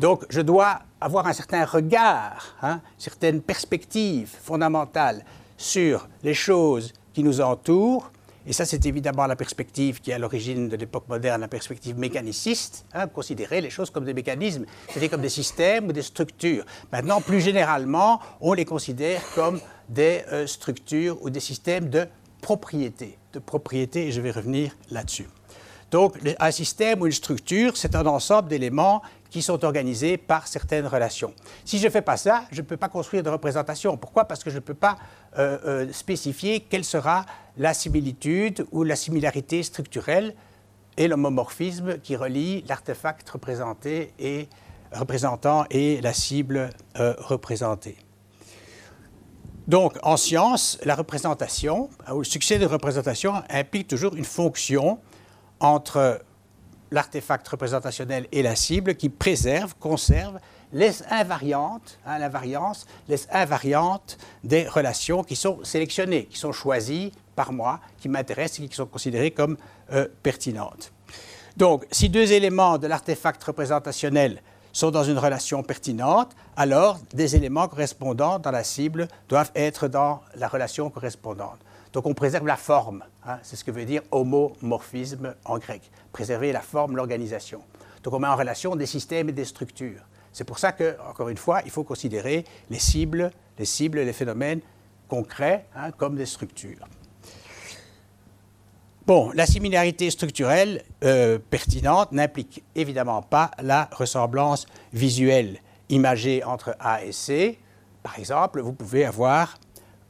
[0.00, 5.24] Donc je dois avoir un certain regard, hein, certaines perspectives fondamentales
[5.56, 8.10] sur les choses qui nous entourent
[8.46, 11.98] et ça, c'est évidemment la perspective qui est à l'origine de l'époque moderne, la perspective
[11.98, 16.64] mécaniciste, hein, considérer les choses comme des mécanismes, c'est-à-dire comme des systèmes ou des structures.
[16.92, 22.06] Maintenant, plus généralement, on les considère comme des euh, structures ou des systèmes de
[22.40, 23.18] propriété.
[23.32, 25.26] De propriété, et je vais revenir là-dessus.
[25.90, 30.86] Donc, un système ou une structure, c'est un ensemble d'éléments qui sont organisés par certaines
[30.86, 31.34] relations.
[31.64, 33.96] Si je ne fais pas ça, je ne peux pas construire de représentation.
[33.96, 34.24] Pourquoi?
[34.24, 34.96] Parce que je ne peux pas
[35.38, 37.26] euh, euh, spécifier quelle sera
[37.58, 40.34] la similitude ou la similarité structurelle
[40.96, 44.48] et l'homomorphisme qui relie l'artefact représenté et
[44.92, 47.96] représentant et la cible euh, représentée.
[49.66, 55.00] Donc, en science, la représentation, ou le succès de représentation implique toujours une fonction
[55.60, 56.22] entre
[56.92, 60.38] l'artefact représentationnel et la cible qui préserve, conserve,
[60.76, 67.52] laisse invariante, hein, l'invariance, laisse invariante des relations qui sont sélectionnées, qui sont choisies par
[67.52, 69.56] moi, qui m'intéressent et qui sont considérées comme
[69.92, 70.92] euh, pertinentes.
[71.56, 77.68] Donc, si deux éléments de l'artefact représentationnel sont dans une relation pertinente, alors des éléments
[77.68, 81.58] correspondants dans la cible doivent être dans la relation correspondante.
[81.94, 86.52] Donc on préserve la forme, hein, c'est ce que veut dire homomorphisme en grec, préserver
[86.52, 87.62] la forme, l'organisation.
[88.02, 90.02] Donc on met en relation des systèmes et des structures.
[90.36, 94.12] C'est pour ça que, encore une fois, il faut considérer les cibles, les cibles, les
[94.12, 94.60] phénomènes
[95.08, 96.86] concrets hein, comme des structures.
[99.06, 105.56] Bon, la similarité structurelle euh, pertinente n'implique évidemment pas la ressemblance visuelle
[105.88, 107.58] imagé entre A et C.
[108.02, 109.56] Par exemple, vous pouvez avoir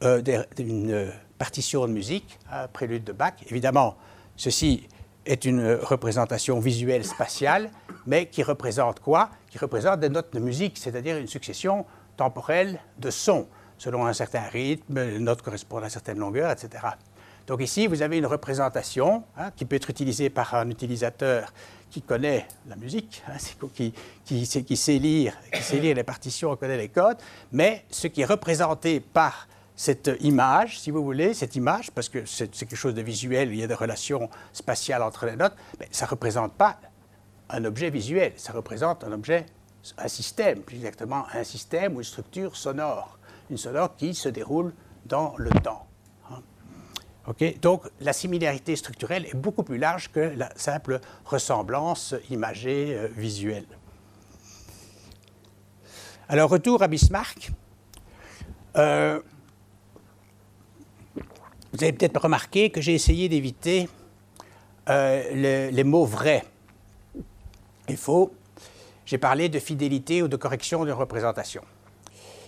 [0.03, 0.21] euh,
[0.59, 3.35] une partition de musique, un prélude de Bach.
[3.49, 3.95] Évidemment,
[4.35, 4.89] ceci
[5.27, 7.69] est une représentation visuelle spatiale,
[8.05, 9.29] mais qui représente quoi?
[9.49, 11.85] Qui représente des notes de musique, c'est-à-dire une succession
[12.15, 16.83] temporelle de sons, selon un certain rythme, les notes correspondent à certaines longueurs, etc.
[17.45, 21.53] Donc ici, vous avez une représentation hein, qui peut être utilisée par un utilisateur
[21.89, 23.37] qui connaît la musique, hein,
[24.25, 27.17] qui, sait lire, qui sait lire les partitions, connaît les codes,
[27.51, 32.25] mais ce qui est représenté par cette image, si vous voulez, cette image, parce que
[32.25, 35.87] c'est quelque chose de visuel, il y a des relations spatiales entre les notes, mais
[35.91, 36.79] ça ne représente pas
[37.51, 39.45] un objet visuel, ça représente un objet,
[39.99, 43.19] un système, plus exactement un système ou une structure sonore,
[43.51, 44.73] une sonore qui se déroule
[45.05, 45.85] dans le temps.
[46.31, 46.41] Hein.
[47.61, 53.67] Donc la similarité structurelle est beaucoup plus large que la simple ressemblance imagée euh, visuelle.
[56.29, 57.51] Alors retour à Bismarck.
[58.75, 59.21] Euh,
[61.77, 63.87] vous avez peut-être remarqué que j'ai essayé d'éviter
[64.89, 66.43] euh, les, mots vrais
[67.87, 68.33] et faux.
[69.05, 71.61] J'ai parlé de fidélité ou de correction de représentation.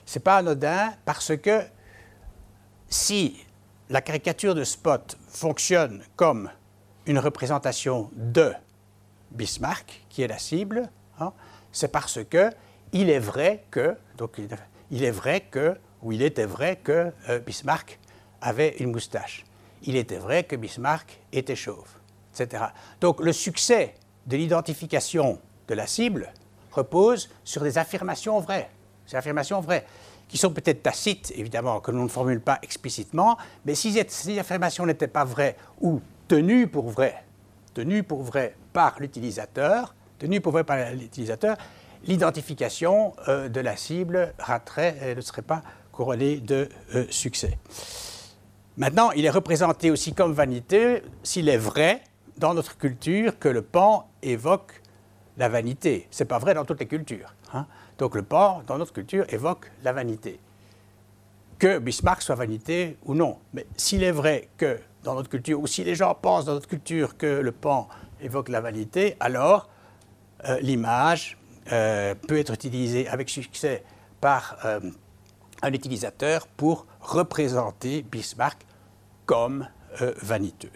[0.08, 1.62] Ce n'est pas anodin parce que
[2.90, 3.46] si
[3.90, 6.50] la caricature de Spot fonctionne comme
[7.06, 8.52] une représentation de
[9.30, 10.90] Bismarck, qui est la cible,
[11.20, 11.34] hein,
[11.72, 12.50] c'est parce que
[12.94, 14.42] il est vrai que, donc
[14.90, 18.00] il, est vrai que, ou il était vrai que euh, Bismarck
[18.42, 19.46] avait une moustache.
[19.84, 21.88] Il était vrai que Bismarck était chauve,
[22.34, 22.66] etc.
[23.02, 23.96] Donc le succès
[24.28, 26.32] de l'identification de la cible
[26.72, 28.70] repose sur des affirmations vraies.
[29.06, 29.86] Ces affirmations vraies,
[30.28, 34.86] qui sont peut-être tacites, évidemment, que l'on ne formule pas explicitement, mais si ces affirmations
[34.86, 37.24] n'étaient pas vraies ou tenues pour vraies,
[37.74, 41.58] tenues pour vraies par l'utilisateur, tenues pour vraies par l'utilisateur,
[42.04, 47.58] l'identification euh, de la cible raterait ne serait pas couronnée de euh, succès.
[48.80, 52.02] Maintenant, il est représenté aussi comme vanité s'il est vrai
[52.38, 54.82] dans notre culture que le pan évoque
[55.38, 56.08] la vanité.
[56.12, 57.36] Ce n'est pas vrai dans toutes les cultures.
[57.54, 57.68] Hein.
[57.98, 60.40] Donc le pan, dans notre culture, évoque la vanité.
[61.58, 63.40] Que Bismarck soit vanité ou non.
[63.54, 66.70] Mais s'il est vrai que dans notre culture, ou si les gens pensent dans notre
[66.70, 67.90] culture que le pan
[68.22, 69.68] évoque la vanité, alors
[70.48, 71.38] euh, l'image
[71.74, 73.84] euh, peut être utilisée avec succès
[74.22, 74.80] par euh,
[75.62, 78.66] un utilisateur pour représenter Bismarck
[79.30, 79.68] comme
[80.02, 80.72] euh, vaniteux.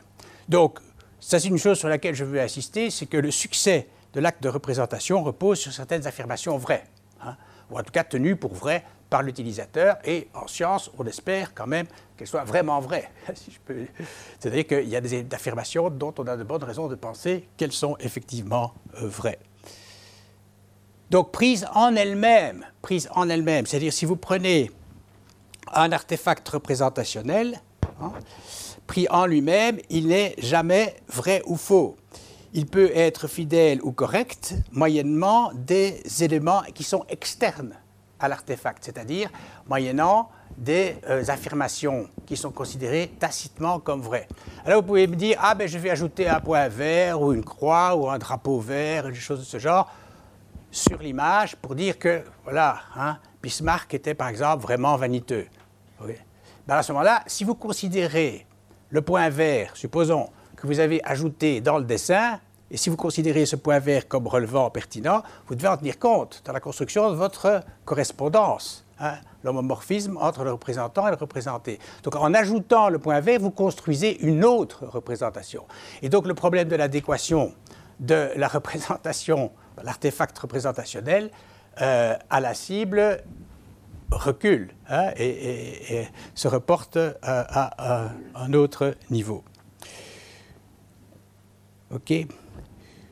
[0.48, 0.78] Donc,
[1.20, 4.44] ça c'est une chose sur laquelle je veux insister, c'est que le succès de l'acte
[4.44, 6.84] de représentation repose sur certaines affirmations vraies,
[7.24, 7.36] hein,
[7.72, 11.66] ou en tout cas tenues pour vraies par l'utilisateur, et en science, on espère quand
[11.66, 13.10] même qu'elles soient vraiment vraies.
[14.39, 17.72] C'est-à-dire qu'il y a des affirmations dont on a de bonnes raisons de penser qu'elles
[17.72, 19.39] sont effectivement euh, vraies.
[21.10, 24.70] Donc prise en elle-même, prise en elle-même, c'est-à-dire si vous prenez
[25.74, 27.60] un artefact représentationnel,
[28.02, 28.12] Hein.
[28.88, 31.96] Pris en lui-même, il n'est jamais vrai ou faux.
[32.54, 37.74] Il peut être fidèle ou correct, moyennement des éléments qui sont externes
[38.20, 39.30] à l'artefact, c'est-à-dire
[39.68, 44.28] moyennant des euh, affirmations qui sont considérées tacitement comme vraies.
[44.66, 47.44] Alors vous pouvez me dire, ah ben je vais ajouter un point vert ou une
[47.44, 49.92] croix ou un drapeau vert, des choses de ce genre,
[50.72, 55.48] sur l'image pour dire que, voilà, hein, Bismarck était par exemple vraiment vaniteux.
[56.67, 58.45] Ben, à ce moment-là, si vous considérez
[58.89, 62.39] le point vert, supposons que vous avez ajouté dans le dessin,
[62.71, 66.41] et si vous considérez ce point vert comme relevant pertinent, vous devez en tenir compte
[66.45, 71.80] dans la construction de votre correspondance, hein, l'homomorphisme entre le représentant et le représenté.
[72.02, 75.65] Donc en ajoutant le point vert, vous construisez une autre représentation.
[76.02, 77.54] Et donc le problème de l'adéquation
[77.99, 79.52] de la représentation,
[79.84, 81.30] l'artefact représentationnel,
[81.82, 83.21] euh, à la cible
[84.12, 89.44] recule hein, et, se reporte à, un autre niveau.
[91.92, 92.13] OK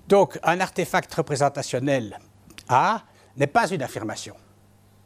[0.08, 2.20] Donc, un artefact représentationnel
[2.68, 3.04] A
[3.38, 4.36] n'est pas une affirmation.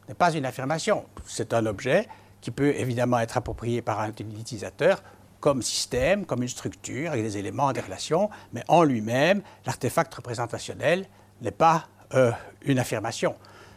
[0.08, 1.06] N'est pas une affirmation.
[1.26, 2.08] C'est un objet
[2.40, 5.02] qui peut évidemment être approprié par un utilisateur
[5.40, 11.06] comme système, comme une structure, avec des éléments, des relations, mais en lui-même, l'artefact représentationnel
[11.42, 12.32] n'est pas euh,
[12.62, 13.36] une affirmation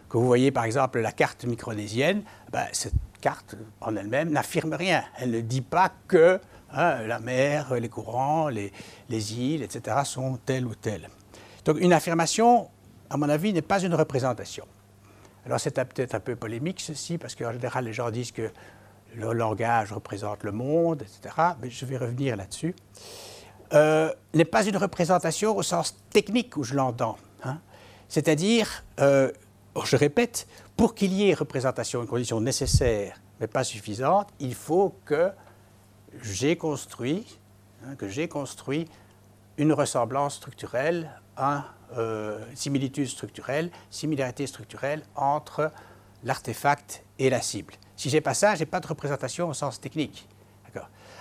[0.09, 5.03] que vous voyez par exemple la carte micronésienne, ben, cette carte en elle-même n'affirme rien.
[5.19, 6.39] Elle ne dit pas que
[6.71, 8.71] hein, la mer, les courants, les,
[9.09, 9.97] îles, etc.
[10.03, 11.09] sont telles ou telles.
[11.65, 12.69] Donc une affirmation,
[13.09, 14.65] à mon avis, n'est pas une représentation.
[15.45, 18.51] Alors c'est peut-être un peu polémique ceci, parce qu'en général les gens disent que
[19.15, 21.35] le langage représente le monde, etc.
[21.61, 22.75] Mais je vais revenir là-dessus.
[23.73, 27.17] Euh, n'est pas une représentation au sens technique où je l'entends.
[27.43, 27.59] Hein.
[28.07, 29.31] C'est-à-dire, euh,
[29.83, 34.95] je répète, pour qu'il y ait représentation, une condition nécessaire, mais pas suffisante, il faut
[35.05, 35.31] que
[36.21, 37.39] j'ai construit,
[37.85, 38.87] hein, que j'ai construit
[39.57, 41.63] une ressemblance structurelle, une
[41.97, 45.71] euh, similitude structurelle, similarité structurelle entre
[46.23, 47.73] l'artefact et la cible.
[47.95, 50.27] Si j'ai pas ça, j'ai pas de représentation au sens technique.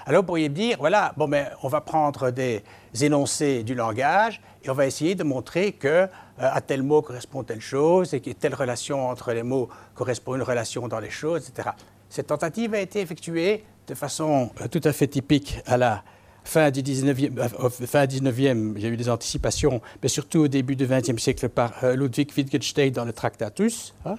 [0.06, 2.62] Alors vous pourriez me dire, voilà, bon, mais on va prendre des
[2.98, 4.40] énoncés du langage
[4.70, 6.06] on va essayer de montrer que euh,
[6.36, 10.36] à tel mot correspond telle chose et que telle relation entre les mots correspond à
[10.36, 11.70] une relation dans les choses, etc.
[12.08, 16.02] Cette tentative a été effectuée de façon euh, tout à fait typique à la
[16.44, 20.48] fin du 19e, euh, fin 19e, il y a eu des anticipations, mais surtout au
[20.48, 24.16] début du 20e siècle par Ludwig Wittgenstein dans le Tractatus, hein,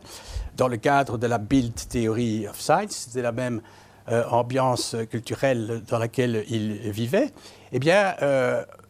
[0.56, 3.08] dans le cadre de la Build Theory of Science.
[3.08, 3.62] C'était la même
[4.32, 7.30] ambiance culturelle dans laquelle il vivait,
[7.72, 8.16] eh bien,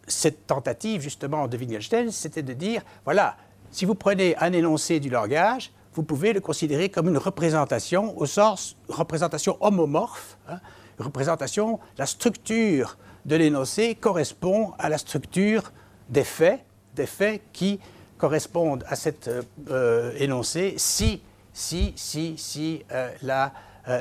[0.10, 3.38] cette tentative justement de Wittgenstein, c'était de dire, voilà,
[3.72, 8.26] si vous prenez un énoncé du langage, vous pouvez le considérer comme une représentation au
[8.26, 10.60] sens représentation homomorphe, hein,
[10.98, 15.72] représentation, la structure de l'énoncé correspond à la structure
[16.10, 16.64] des faits,
[16.96, 17.80] des faits qui
[18.18, 19.30] correspondent à cet
[19.70, 21.22] euh, énoncé si,
[21.54, 23.10] si, si, si euh,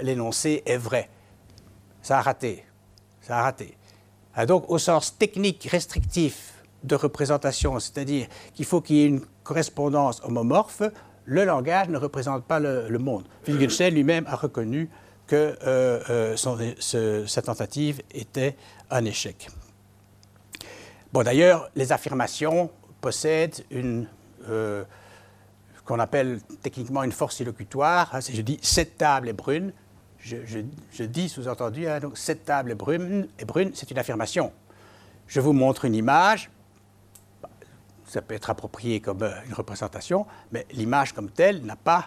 [0.02, 1.08] l'énoncé est vrai.
[2.02, 2.64] Ça a raté.
[3.20, 3.77] Ça a raté.
[4.40, 9.22] Ah, donc, au sens technique restrictif de représentation, c'est-à-dire qu'il faut qu'il y ait une
[9.42, 10.82] correspondance homomorphe,
[11.24, 13.24] le langage ne représente pas le, monde.
[13.48, 14.90] Wittgenstein lui-même a reconnu
[15.26, 18.54] que euh, euh, sa tentative était
[18.92, 19.48] un échec.
[21.12, 22.70] Bon, d'ailleurs, les affirmations
[23.00, 24.06] possèdent une
[25.84, 28.14] qu'on appelle techniquement une force illocutoire.
[28.14, 29.72] Hein, je dis cette table est brune,
[30.20, 34.52] je, dis sous-entendu, hein, cette table est brune, est brune c'est une affirmation.
[35.26, 36.50] Je vous montre une image,
[38.06, 42.06] ça peut être approprié comme euh, une représentation, mais l'image comme telle n'a pas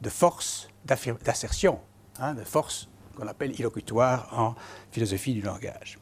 [0.00, 1.78] de force d'assertion,
[2.18, 4.54] hein, de force qu'on appelle illocutoire en
[4.90, 5.98] philosophie du langage.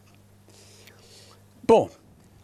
[1.67, 1.91] Bon,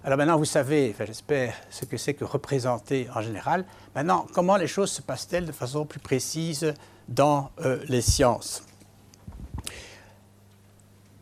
[0.05, 3.65] alors maintenant, vous savez, j'espère, ce que c'est que représenter en général.
[3.95, 6.75] Maintenant, comment les choses se passent-elles de façon plus précise
[7.09, 8.63] dans euh, les sciences?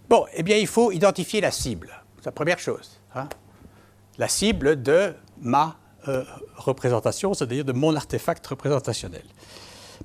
[0.09, 1.90] Bon, eh bien, il faut identifier la cible.
[2.18, 3.00] C'est la première chose.
[3.14, 3.28] Hein.
[4.18, 5.76] La cible de ma
[6.09, 6.24] euh,
[6.57, 9.24] représentation, c'est-à-dire de mon artefact représentationnel.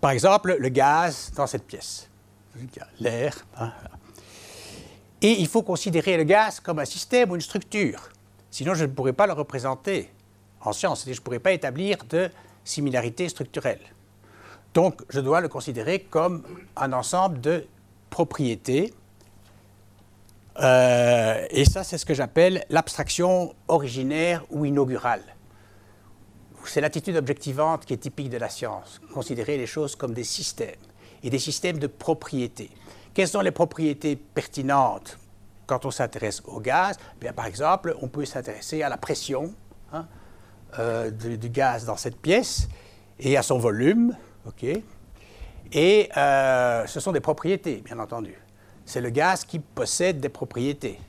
[0.02, 2.10] Par exemple, le gaz dans cette pièce,
[3.00, 3.46] l'air.
[3.58, 3.72] Hein.
[5.22, 8.10] Et il faut considérer le gaz comme un système ou une structure.
[8.52, 10.10] Sinon, je ne pourrais pas le représenter
[10.62, 12.30] en science, je ne pourrais pas établir de
[12.64, 13.82] similarité structurelle.
[14.74, 16.44] Donc, je dois le considérer comme
[16.76, 17.66] un ensemble de
[18.10, 18.94] propriétés.
[20.62, 25.24] Euh, et ça, c'est ce que j'appelle l'abstraction originaire ou inaugurale.
[26.66, 30.76] C'est l'attitude objectivante qui est typique de la science, considérer les choses comme des systèmes
[31.24, 32.70] et des systèmes de propriétés.
[33.14, 35.18] Quelles sont les propriétés pertinentes
[35.66, 39.54] quand on s'intéresse au gaz, bien, par exemple, on peut s'intéresser à la pression
[39.94, 40.08] hein,
[40.80, 42.68] euh, du, gaz dans cette pièce
[43.20, 44.16] et à son volume.
[44.48, 44.66] ok?
[45.72, 48.36] Et euh, ce sont des propriétés, bien entendu.
[48.90, 51.00] C'est le gaz qui possède des propriétés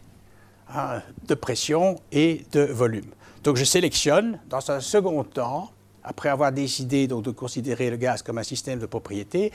[0.69, 3.11] hein, de pression et de volume.
[3.43, 5.71] Donc je sélectionne dans un second temps,
[6.05, 9.51] après avoir décidé de considérer le gaz comme un système de propriétés,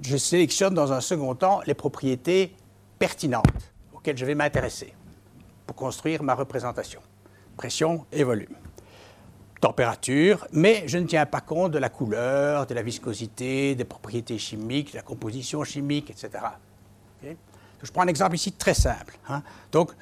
[0.00, 2.54] je sélectionne dans un second temps les propriétés
[3.00, 4.94] pertinentes auquel je vais m'intéresser
[5.66, 7.00] pour construire ma représentation.
[7.56, 8.54] Pression et volume.
[9.60, 14.38] Température, mais je ne tiens pas compte de la couleur, de la viscosité, des propriétés
[14.38, 16.38] chimiques, de la composition chimique, etc.
[17.84, 19.18] Je prends un exemple ici très simple.
[19.28, 19.42] Hein.
[19.70, 19.92] Donc,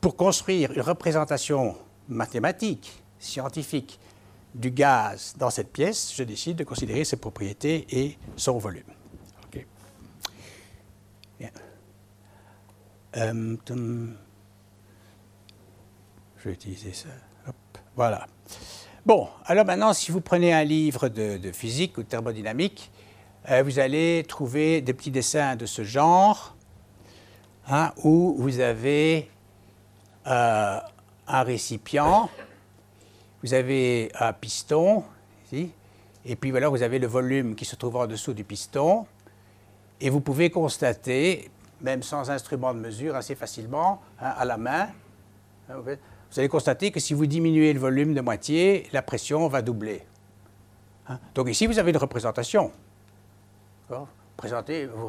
[0.00, 1.76] pour construire une représentation
[2.08, 3.98] mathématique, scientifique,
[4.54, 8.82] du gaz dans cette pièce, je décide de considérer ses propriétés et son volume.
[13.16, 13.56] Euh,
[16.38, 17.08] je vais utiliser ça.
[17.94, 18.26] voilà.
[19.04, 22.90] Bon, alors maintenant, si vous prenez un livre de, physique ou de thermodynamique,
[23.50, 26.56] euh, vous allez trouver des petits dessins de ce genre,
[27.68, 29.30] hein, où vous avez
[30.26, 30.78] euh,
[31.26, 32.28] un récipient,
[33.42, 35.04] vous avez un piston,
[35.52, 39.06] et puis voilà, vous avez le volume qui se trouve en dessous du piston,
[40.00, 41.50] et vous pouvez constater,
[41.80, 44.88] même sans instrument de mesure, assez facilement, hein, à la main.
[45.68, 49.60] Hein, vous allez constater que si vous diminuez le volume de moitié, la pression va
[49.62, 50.02] doubler.
[51.34, 52.72] Donc ici, vous avez une représentation.
[53.88, 54.06] Vous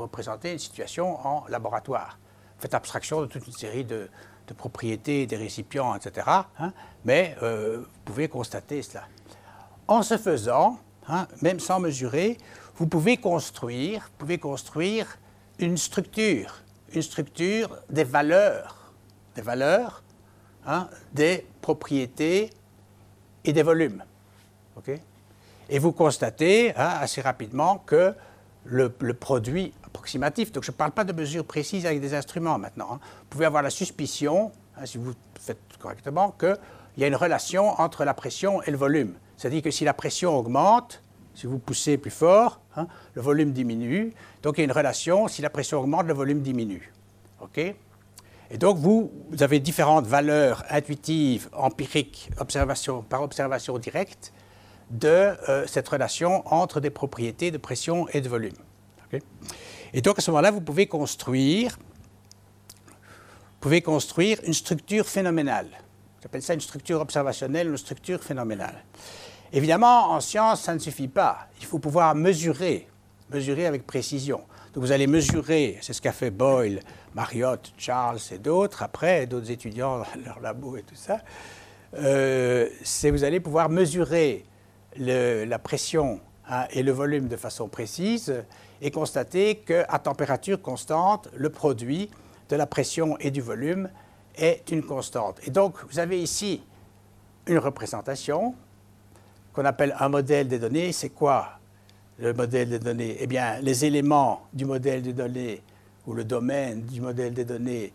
[0.01, 2.17] représentez une situation en laboratoire.
[2.63, 4.09] Faites abstraction de toute une série de,
[4.55, 6.25] propriétés des récipients, etc.
[7.03, 9.03] mais euh, vous pouvez constater cela.
[9.85, 12.37] En ce faisant, hein, même sans mesurer,
[12.77, 15.17] vous pouvez construire, vous pouvez construire
[15.59, 18.93] une structure, une structure des valeurs,
[19.35, 20.01] des valeurs,
[20.65, 22.49] hein, des propriétés
[23.43, 24.05] et des volumes.
[25.67, 28.15] et vous constatez hein, assez rapidement que
[28.63, 29.73] le, produit
[30.53, 33.45] donc je ne parle pas de mesures précises avec des instruments maintenant, hein, vous pouvez
[33.45, 34.51] avoir la suspicion,
[34.85, 36.57] si vous faites correctement, qu'il
[36.97, 39.13] y a une relation entre la pression et le volume.
[39.37, 41.01] C'est-à-dire que si la pression augmente,
[41.33, 44.13] si vous poussez plus fort, hein, le volume diminue.
[44.41, 46.91] Donc il y a une relation, si la pression augmente, le volume diminue.
[48.51, 52.29] Et donc vous, avez différentes valeurs intuitives, empiriques,
[53.09, 54.33] par observation directe,
[54.91, 58.53] de euh, cette relation entre des propriétés de pression et de volume.
[59.93, 61.77] Et donc à ce moment-là, vous pouvez construire,
[63.59, 65.69] pouvez construire une structure phénoménale.
[66.21, 68.83] J'appelle ça une structure observationnelle, une structure phénoménale.
[69.51, 71.47] Évidemment, en science, ça ne suffit pas.
[71.59, 72.87] Il faut pouvoir mesurer,
[73.29, 74.41] mesurer avec précision.
[74.73, 76.79] Donc vous allez mesurer, c'est ce qu'a fait Boyle,
[77.13, 81.19] Marriott, Charles et d'autres, après, d'autres étudiants dans leur labo et tout ça.
[81.95, 84.45] Euh, c'est vous allez pouvoir mesurer
[84.97, 86.19] la pression
[86.49, 88.33] hein, et le volume de façon précise
[88.83, 92.09] et constater qu'à température constante, le produit
[92.49, 93.89] de la pression et du volume
[94.35, 95.39] est une constante.
[95.47, 96.61] Et donc, vous avez ici
[97.47, 98.53] une représentation
[99.53, 100.91] qu'on appelle un modèle des données.
[100.91, 101.59] C'est quoi
[102.19, 103.15] le modèle des données?
[103.19, 105.61] Eh bien, les éléments du modèle des données
[106.05, 107.93] ou le domaine du modèle des données,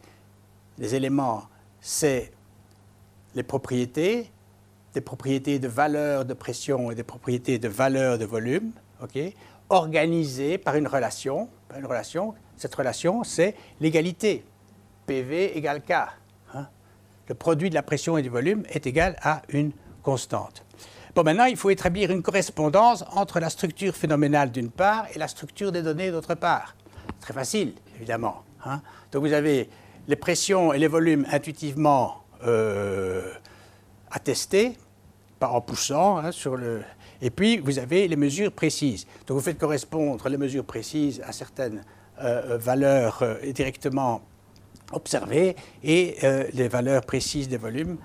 [0.78, 1.42] les éléments,
[1.82, 2.32] c'est
[3.34, 4.30] les propriétés,
[4.94, 8.70] des propriétés de valeur de pression et des propriétés de valeur de volume,
[9.02, 9.18] ok,
[9.70, 11.48] organisées par une relation.
[11.76, 12.34] une relation.
[12.56, 14.44] Cette relation, c'est l'égalité.
[15.06, 15.92] PV égale K.
[16.54, 16.68] Hein.
[17.28, 20.64] Le produit de la pression et du volume est égal à une constante.
[21.14, 25.28] Bon, maintenant, il faut établir une correspondance entre la structure phénoménale d'une part et la
[25.28, 26.76] structure des données d'autre part.
[27.20, 28.44] Très facile, évidemment.
[28.64, 28.82] Hein.
[29.12, 29.68] Donc vous avez
[30.06, 33.32] les pressions et les volumes intuitivement euh,
[34.10, 34.76] attestés,
[35.38, 36.82] pas en poussant hein, sur le...
[37.20, 39.06] Et puis, vous avez les mesures précises.
[39.26, 41.82] Donc vous faites correspondre les mesures précises à certaines
[42.20, 44.22] euh, valeurs euh, directement
[44.92, 45.54] observées
[45.84, 46.16] et
[46.54, 47.98] les valeurs précises des volumes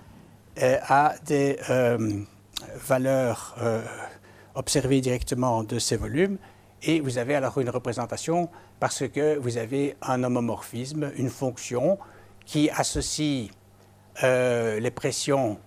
[0.57, 1.57] à des
[2.75, 3.81] valeur euh,
[4.55, 6.37] observée directement de ces volumes,
[6.83, 8.49] et vous avez alors une représentation
[8.79, 11.97] parce que vous avez un homomorphisme, une fonction
[12.45, 13.49] qui associe
[14.23, 15.57] euh, les pressions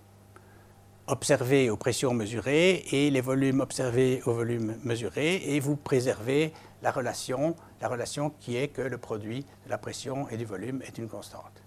[1.06, 6.52] observées aux pressions mesurées et les volumes observés aux volumes mesurés, et vous préservez
[6.82, 10.82] la relation, la relation qui est que le produit de la pression et du volume
[10.82, 11.62] est une constante.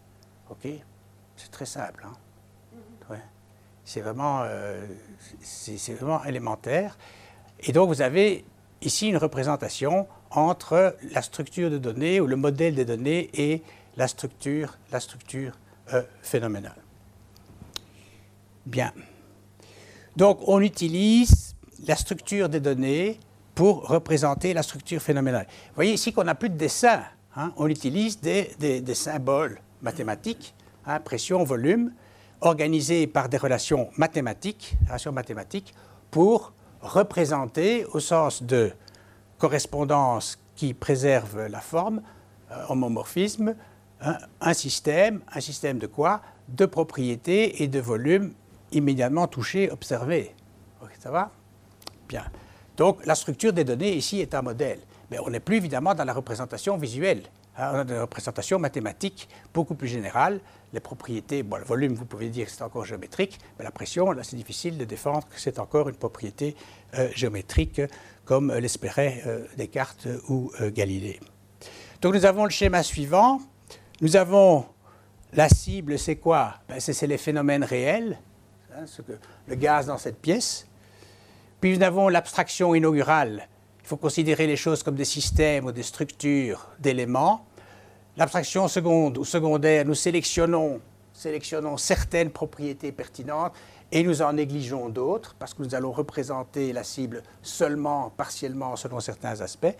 [0.49, 0.67] OK?
[1.35, 2.05] C'est très simple.
[2.05, 2.13] Hein?
[3.85, 4.85] C'est vraiment, euh,
[5.99, 6.95] vraiment élémentaire.
[7.61, 8.45] Et donc, vous avez
[8.81, 13.63] ici une représentation entre la structure de données ou le modèle des données et
[13.97, 15.53] la structure, la structure
[15.93, 16.77] euh, phénoménale.
[18.67, 18.93] Bien.
[20.15, 21.55] Donc, on utilise
[21.87, 23.19] la structure des données
[23.55, 25.45] pour représenter la structure phénoménale.
[25.49, 27.01] Vous voyez ici qu'on n'a plus de dessin.
[27.35, 27.51] Hein.
[27.57, 30.53] On utilise des, symboles mathématiques,
[30.85, 31.91] hein, pression, volume,
[32.41, 35.73] organisés par des relations mathématiques, relations mathématiques
[36.11, 38.71] pour représenter au sens de
[39.37, 42.01] correspondance qui préserve la forme,
[42.51, 43.55] euh, homomorphisme,
[44.39, 46.21] un, système, un système de quoi?
[46.47, 48.33] De propriétés et de volumes
[48.71, 50.35] immédiatement touchés, observés.
[50.99, 51.31] ça va?
[52.07, 52.25] Bien.
[52.77, 54.79] Donc la structure des données ici est un modèle.
[55.11, 57.23] Mais on n'est plus évidemment dans la représentation visuelle.
[57.57, 60.39] Hein, on a des représentations mathématiques beaucoup plus générales.
[60.71, 64.11] Les propriétés, bon, le volume, vous pouvez dire que c'est encore géométrique, mais la pression,
[64.11, 66.55] là, c'est difficile de défendre que c'est encore une propriété
[66.97, 67.81] euh, géométrique,
[68.23, 71.19] comme l'espéraient euh, Descartes ou euh, Galilée.
[72.01, 73.41] Donc nous avons le schéma suivant.
[73.99, 74.65] Nous avons
[75.33, 76.55] la cible, c'est quoi?
[76.69, 78.19] Ben, C'est les phénomènes réels,
[78.75, 79.13] hein, ce que,
[79.47, 80.67] le gaz dans cette pièce.
[81.61, 83.47] Puis nous avons l'abstraction inaugurale.
[83.81, 87.45] Il faut considérer les choses comme des systèmes ou des structures d'éléments.
[88.17, 90.81] L'abstraction seconde ou secondaire, nous sélectionnons,
[91.13, 93.53] sélectionnons certaines propriétés pertinentes
[93.91, 98.99] et nous en négligeons d'autres parce que nous allons représenter la cible seulement, partiellement, selon
[98.99, 99.75] certains aspects.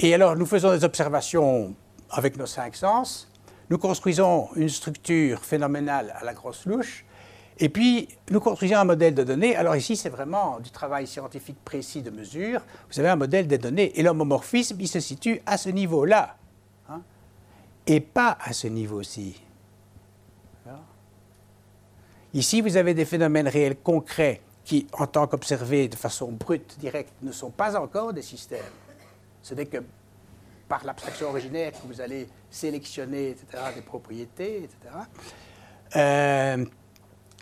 [0.00, 1.74] Et alors, nous faisons des observations
[2.10, 3.28] avec nos cinq sens.
[3.68, 7.04] Nous construisons une structure phénoménale à la grosse louche.
[7.60, 9.56] Et puis, nous construisons un modèle de données.
[9.56, 12.60] Alors ici, c'est vraiment du travail scientifique précis de mesure.
[12.90, 13.98] Vous avez un modèle des données.
[13.98, 16.36] Et l'homomorphisme, il se situe à ce niveau-là
[17.86, 19.42] et pas à ce niveau-ci.
[22.34, 27.14] Ici, vous avez des phénomènes réels concrets qui, en tant qu'observés de façon brute, directe,
[27.22, 28.60] ne sont pas encore des systèmes.
[29.42, 29.78] Ce n'est que
[30.68, 36.66] par l'abstraction originaire que vous allez sélectionner, etc., des propriétés, etc.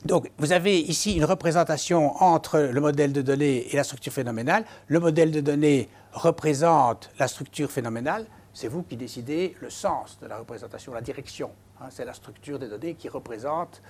[0.07, 4.65] donc, vous avez ici une représentation entre le modèle de données et la structure phénoménale.
[4.87, 8.27] Le modèle de données représente la structure phénoménale.
[8.55, 11.51] C'est vous qui décidez le sens de la représentation, la direction.
[11.81, 11.89] Hein.
[11.91, 13.83] c'est la structure des données qui représente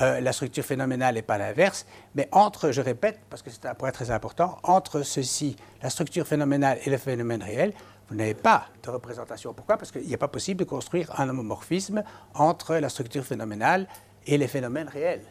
[0.00, 1.86] euh, la structure phénoménale et pas l'inverse.
[2.14, 6.26] Mais entre, je répète, parce que c'est un point très important, entre ceci, la structure
[6.26, 7.72] phénoménale et le phénomène réel,
[8.08, 9.54] vous n'avez pas de représentation.
[9.54, 9.78] Pourquoi?
[9.78, 12.04] Parce qu'il n'est pas possible de construire un homomorphisme
[12.34, 13.88] entre la structure phénoménale
[14.26, 15.24] et les phénomènes réels.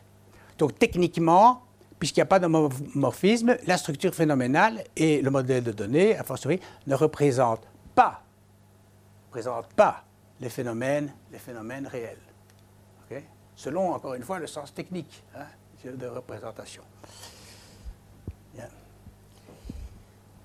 [0.57, 1.63] Donc techniquement,
[1.99, 6.59] puisqu'il n'y a pas d'homomorphisme, la structure phénoménale et le modèle de données, a fortiori,
[6.87, 8.21] ne représentent pas,
[9.27, 10.03] représentent pas
[10.39, 12.17] les phénomènes, les phénomènes réels.
[13.55, 15.45] Selon, encore une fois, le sens technique hein,
[15.85, 16.83] de représentation.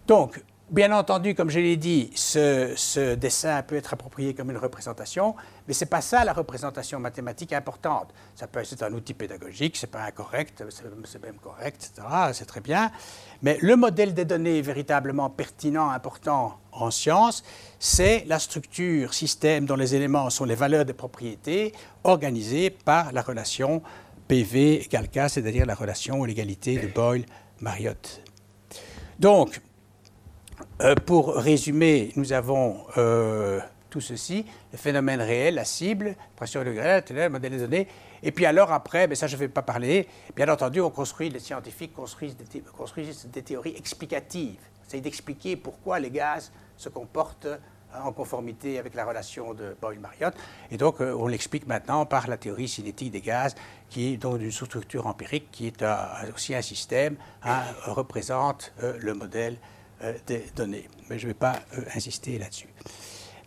[0.07, 5.35] Donc, Bien entendu, comme je l'ai dit, ce, dessin peut être approprié comme une représentation,
[5.67, 8.13] mais ce n'est pas ça la représentation mathématique importante.
[8.35, 12.07] Ça peut être un outil pédagogique, ce n'est pas incorrect, c'est même correct, etc.
[12.35, 12.91] C'est très bien.
[13.41, 17.43] Mais le modèle des données véritablement pertinent, important en sciences,
[17.79, 21.73] c'est la structure système dont les éléments sont les valeurs des propriétés
[22.05, 23.81] organisées par la relation
[24.29, 28.21] PV égale c'est-à-dire la relation ou l'égalité de Boyle-Mariotte.
[29.19, 29.63] Donc,
[30.81, 33.59] euh, pour résumer, nous avons euh,
[33.91, 37.89] tout ceci, le phénomène réel, la cible, pression de le modèle des données.
[38.23, 40.07] Et puis alors après, mais ça je ne vais pas parler,
[40.37, 44.61] bien entendu, on construit, les scientifiques construisent des, théories explicatives.
[44.87, 47.49] C'est d'expliquer pourquoi les gaz se comportent
[47.93, 50.35] hein, en conformité avec la relation de Boyle-Mariotte.
[50.71, 53.57] Et donc, euh, on l'explique maintenant par la théorie cinétique des gaz,
[53.91, 55.85] qui est donc d'une structure empirique, qui est
[56.33, 59.57] aussi un système, hein, représente le modèle
[60.27, 60.89] des données.
[61.09, 62.69] Mais je ne vais pas euh, insister là-dessus.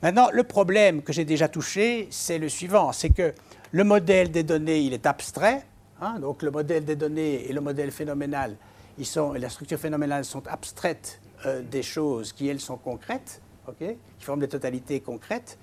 [0.01, 3.33] Maintenant, le problème que j'ai déjà touché, c'est le suivant, c'est que
[3.71, 5.63] le modèle des données, il est abstrait.
[6.01, 8.55] Hein, donc le modèle des données et le modèle phénoménal,
[8.97, 13.41] ils sont, la structure phénoménale sont abstraites euh, des choses qui, elles, sont concrètes,
[13.77, 13.95] qui
[14.25, 15.57] forment des totalités concrètes,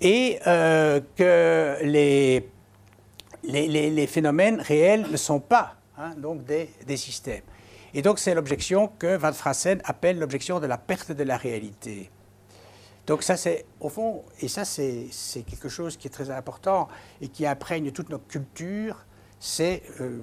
[0.00, 2.46] et que les,
[3.44, 7.42] les, les, phénomènes réels ne sont pas hein, donc des, des systèmes.
[7.96, 12.10] Et donc c'est l'objection que Van Frassen appelle l'objection de la perte de la réalité.
[13.06, 15.08] Donc ça c'est, au fond, et ça c'est
[15.48, 16.88] quelque chose qui est très important
[17.22, 19.06] et qui imprègne toute notre culture,
[19.40, 20.18] c'est, euh,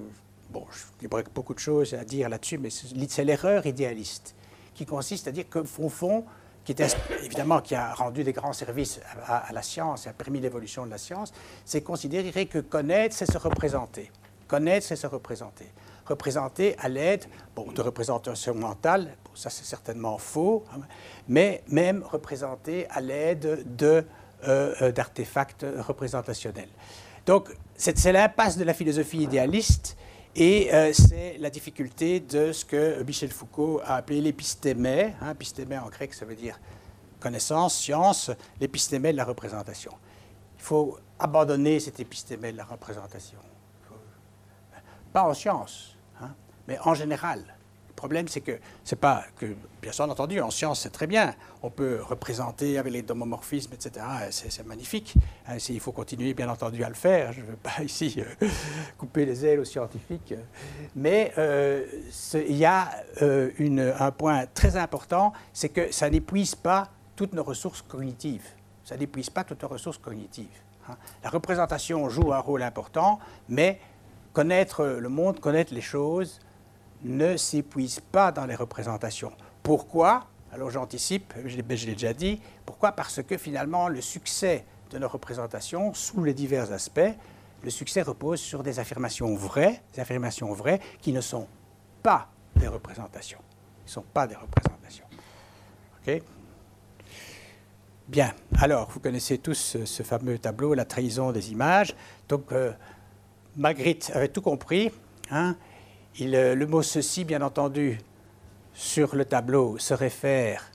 [0.50, 0.64] bon,
[1.00, 4.36] il y aurait beaucoup de choses à dire là-dessus, mais c'est l'erreur idéaliste,
[4.72, 6.24] qui consiste à dire qu'au fond,
[6.64, 6.86] qui était,
[7.24, 10.86] évidemment qui a rendu des grands services à, à la science et a permis l'évolution
[10.86, 11.32] de la science,
[11.64, 14.12] c'est considérer que connaître, c'est se représenter.
[14.46, 15.66] Connaître, c'est se représenter
[16.06, 17.24] représenté à l'aide
[17.56, 20.80] de représentations mentales, ça c'est certainement faux, hein,
[21.28, 24.02] mais même représenté à l'aide euh,
[24.46, 26.68] euh, d'artefacts représentationnels.
[27.26, 29.96] Donc c'est l'impasse de la philosophie idéaliste
[30.36, 35.14] et euh, c'est la difficulté de ce que Michel Foucault a appelé l'épistémé.
[35.20, 35.34] Hein,
[35.82, 36.58] en grec, ça veut dire
[37.20, 38.30] connaissance, science,
[38.60, 39.92] l'épistémé de la représentation.
[40.58, 43.38] Il faut abandonner cet épistémé de la représentation.
[45.12, 45.93] Pas en science,
[46.68, 47.44] mais en général.
[47.94, 51.32] Le problème, c'est que c'est pas que, bien sûr entendu, en science, c'est très bien.
[51.62, 54.04] On peut représenter avec les domomorphismes, etc.
[54.30, 55.14] C'est magnifique.
[55.46, 57.32] Hein, il faut continuer, bien entendu, à le faire.
[57.32, 58.48] Je ne veux pas ici euh,
[58.98, 60.34] couper les ailes aux scientifiques.
[60.96, 61.86] Mais euh,
[62.34, 62.90] il y a
[63.22, 68.48] euh, un point très important, c'est que ça n'épuise pas toutes nos ressources cognitives.
[68.84, 70.48] Ça n'épuise pas toutes nos ressources cognitives.
[70.88, 70.96] Hein.
[71.22, 73.80] La représentation joue un rôle important, mais
[74.32, 76.40] connaître le monde, connaître les choses,
[77.02, 79.32] ne s'épuise pas dans les représentations.
[79.62, 80.26] Pourquoi?
[80.52, 82.92] Alors j'anticipe, je l'ai déjà dit, pourquoi?
[82.92, 87.00] Parce que finalement le succès de nos représentations, sous les divers aspects,
[87.62, 91.48] le succès repose sur des affirmations vraies, des affirmations vraies qui ne sont
[92.02, 93.40] pas des représentations.
[93.82, 95.06] Ils ne sont pas des représentations.
[96.06, 96.22] OK?
[98.06, 101.96] Bien, alors vous connaissez tous ce, fameux tableau, la trahison des images.
[102.28, 102.72] Donc euh,
[103.56, 104.90] Magritte avait tout compris.
[105.30, 105.56] Hein
[106.20, 107.98] euh, le mot ceci, bien entendu,
[108.72, 110.70] sur le tableau se réfère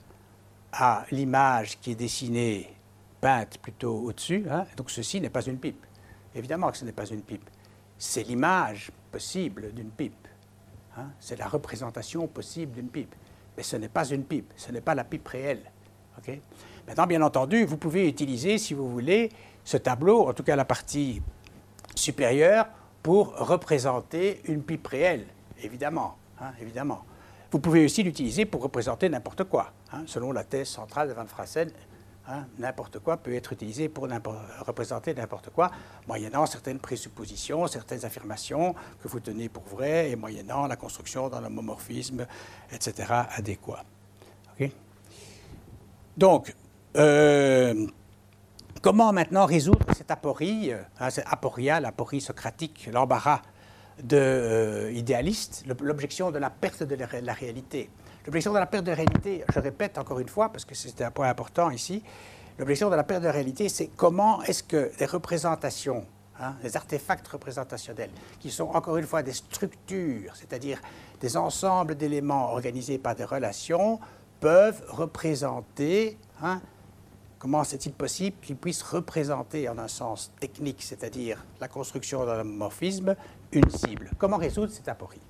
[0.72, 2.74] à l'image qui est dessinée,
[3.20, 4.46] peinte plutôt au-dessus.
[4.50, 4.66] Hein.
[4.76, 5.84] Donc ceci n'est pas une pipe.
[6.34, 7.48] Évidemment que ce n'est pas une pipe.
[7.98, 10.28] C'est l'image possible d'une pipe.
[10.96, 11.08] Hein.
[11.18, 13.14] C'est la représentation possible d'une pipe.
[13.56, 15.70] Mais ce n'est pas une pipe, ce n'est pas la pipe réelle.
[16.86, 19.30] Maintenant, bien entendu, vous pouvez utiliser, si vous voulez,
[19.64, 21.22] ce tableau, en tout cas la partie
[21.94, 22.66] supérieure,
[23.02, 25.26] pour représenter une pipe réelle.
[25.62, 27.04] évidemment, hein, évidemment.
[27.50, 29.72] Vous pouvez aussi l'utiliser pour représenter n'importe quoi.
[29.92, 31.70] Hein, selon la thèse centrale de Van Frassen,
[32.28, 34.08] hein, n'importe quoi peut être utilisé pour
[34.60, 35.70] représenter n'importe quoi,
[36.06, 41.44] moyennant certaines présuppositions, certaines affirmations que vous tenez pour vraies et moyennant la construction d'un
[41.44, 42.26] homomorphisme,
[42.72, 43.84] etc., adéquat.
[46.16, 46.54] Donc,
[46.96, 47.86] euh,
[48.80, 53.42] comment maintenant résoudre cette aporie, hein, cette aporia, l'aporie socratique, l'embarras
[54.02, 57.90] de euh, idéaliste, l'objection de la perte de la, réalité?
[58.26, 61.10] L'objection de la perte de réalité, je répète encore une fois, parce que c'est un
[61.10, 62.02] point important ici,
[62.58, 66.06] l'objection de la perte de réalité, c'est comment est-ce que les représentations,
[66.40, 70.80] hein, les artefacts représentationnels, qui sont encore une fois des structures, c'est-à-dire
[71.20, 74.00] des ensembles d'éléments organisés par des relations,
[74.40, 76.62] peuvent représenter hein,
[77.40, 83.16] Comment est-il possible qu'ils puissent représenter en un sens technique, c'est-à-dire la construction d'un morphisme,
[83.50, 84.10] une cible?
[84.18, 85.22] Comment résoudre cette aporie?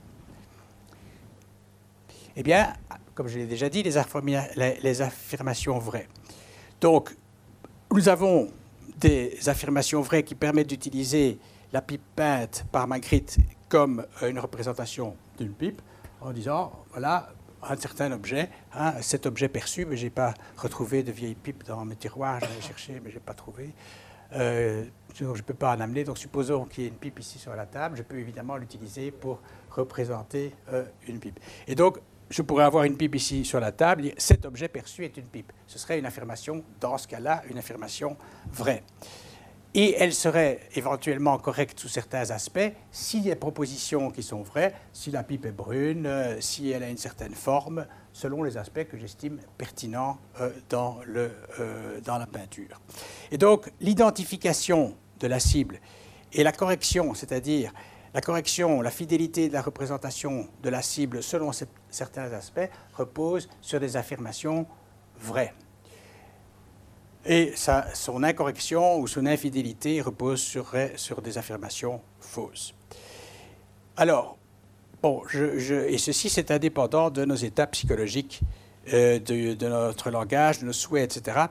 [2.34, 2.72] Eh bien,
[3.14, 6.08] comme je l'ai déjà dit, les, les, affirmations vraies.
[6.80, 7.16] Donc,
[7.92, 8.48] nous avons
[8.98, 11.38] des affirmations vraies qui permettent d'utiliser
[11.72, 13.38] la pipe peinte par Magritte
[13.68, 15.80] comme une représentation d'une pipe,
[16.20, 17.28] en disant, voilà,
[17.62, 21.64] un certain objet, hein, cet objet perçu, mais je n'ai pas retrouvé de vieilles pipes
[21.64, 23.70] dans mes tiroirs, j'allais chercher, mais je n'ai pas trouvé.
[24.32, 24.84] Euh,
[25.14, 27.54] je ne peux pas en amener, donc supposons qu'il y ait une pipe ici sur
[27.54, 29.40] la table, je peux évidemment l'utiliser pour
[29.70, 31.40] représenter euh, une pipe.
[31.66, 31.98] Et donc,
[32.30, 35.52] je pourrais avoir une pipe ici sur la table, cet objet perçu est une pipe.
[35.66, 38.16] Ce serait une affirmation, dans ce cas-là, une affirmation
[38.52, 38.84] vraie
[39.74, 45.10] et elle serait éventuellement correcte sous certains aspects si les propositions qui sont vraies, si
[45.10, 48.98] la pipe est brune, euh, si elle a une certaine forme, selon les aspects que
[48.98, 52.80] j'estime pertinents euh, dans, le, euh, dans la peinture.
[53.30, 55.80] Et donc l'identification de la cible
[56.32, 57.72] et la correction, c'est-à-dire
[58.12, 61.52] la correction, la fidélité de la représentation de la cible selon
[61.90, 64.66] certains aspects, repose sur des affirmations
[65.20, 65.54] vraies
[67.26, 72.74] et son incorrection ou son infidélité repose sur, sur des affirmations fausses.
[73.96, 74.38] Alors,
[75.02, 78.40] bon, et ceci c'est indépendant de nos états psychologiques,
[78.92, 81.46] euh, de, notre langage, de nos souhaits, etc.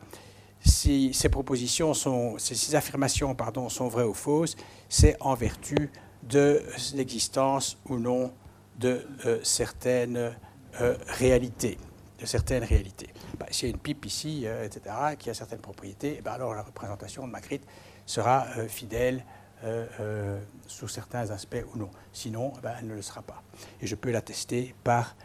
[0.62, 4.56] Si ces propositions sont, ces, affirmations pardon, sont vraies ou fausses,
[4.90, 5.92] c'est en vertu
[6.24, 6.62] de
[6.96, 8.34] l'existence ou non
[8.80, 10.36] de euh, certaines
[10.82, 11.78] euh, réalités,
[12.20, 13.10] de certaines réalités.
[13.38, 16.34] Bah, s'il y a une pipe ici, euh, etc., qui a certaines propriétés, eh ben,
[16.34, 17.64] alors la représentation de Magritte
[18.06, 19.24] sera euh, fidèle
[19.64, 21.90] euh, sous certains aspects ou non.
[22.14, 23.44] Sinon, eh ben, elle ne le sera pas.
[23.82, 25.16] Et je peux l'attester par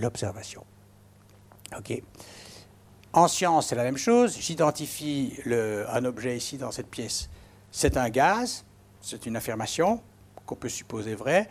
[0.00, 0.64] l'observation.
[1.76, 2.02] OK.
[3.12, 4.38] En science, c'est la même chose.
[4.40, 7.28] J'identifie un objet ici dans cette pièce.
[7.70, 8.64] C'est un gaz,
[9.02, 10.00] c'est une affirmation
[10.46, 11.46] qu'on peut supposer vraie.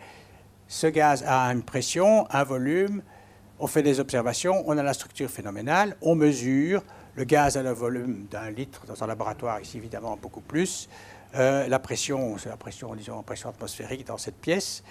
[0.66, 3.02] Ce gaz a une pression, un volume,
[3.58, 6.82] on fait des observations, on a la structure phénoménale, on mesure,
[7.14, 10.88] le gaz a le volume d'un litre dans un laboratoire, ici évidemment beaucoup plus.
[11.34, 14.82] Euh, la pression, c'est la pression, disons, pression atmosphérique dans cette pièce,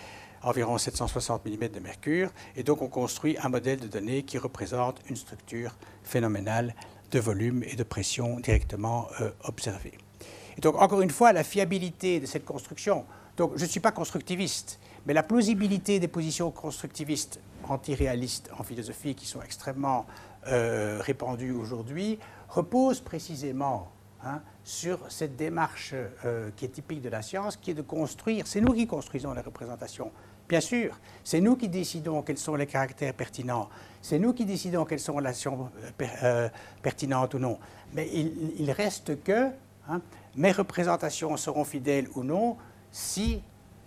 [0.42, 2.32] environ 760 mm de mercure.
[2.56, 6.74] Et donc on construit un modèle de données qui représente une structure phénoménale
[7.12, 9.94] de volume et de pression directement euh, observée.
[10.58, 13.06] Et donc encore une fois, la fiabilité de cette construction.
[13.38, 17.40] Donc je ne suis pas constructiviste, mais la plausibilité des positions constructivistes
[17.72, 20.06] antiréalistes en philosophie qui sont extrêmement
[20.48, 23.92] euh, répandus aujourd'hui reposent précisément
[24.24, 25.94] hein, sur cette démarche
[26.26, 28.48] euh, qui est typique de la science, qui est de construire.
[28.48, 30.12] C'est nous qui construisons les représentations.
[30.48, 33.70] Bien sûr, c'est nous qui décidons quels sont les caractères pertinents.
[34.02, 35.72] C'est nous qui décidons quelles sont les relations
[36.24, 36.50] euh,
[36.84, 37.58] pertinentes ou non.
[37.94, 39.50] Mais il, reste que
[39.90, 40.02] hein,
[40.36, 42.58] mes représentations seront fidèles ou non
[42.92, 43.42] si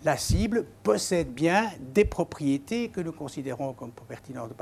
[0.05, 4.53] la cible possède bien des propriétés que nous considérons comme pertinentes.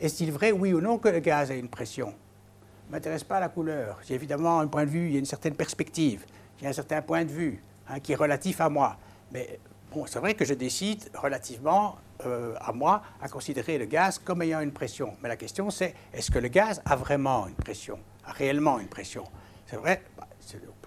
[0.00, 2.14] Est-il vrai, oui ou non, que le gaz a une pression?
[2.88, 3.98] Ne m'intéresse pas la couleur.
[4.06, 6.24] J'ai évidemment un point de vue, il y a une certaine perspective,
[6.60, 8.96] j'ai un certain point de vue hein, qui est relatif à moi.
[9.32, 9.58] Mais
[9.92, 14.42] bon, c'est vrai que je décide relativement euh, à moi à considérer le gaz comme
[14.42, 15.14] ayant une pression.
[15.22, 18.88] Mais la question c'est, est-ce que le gaz a vraiment une pression, a réellement une
[18.88, 19.24] pression?
[19.66, 20.28] C'est vrai, bah,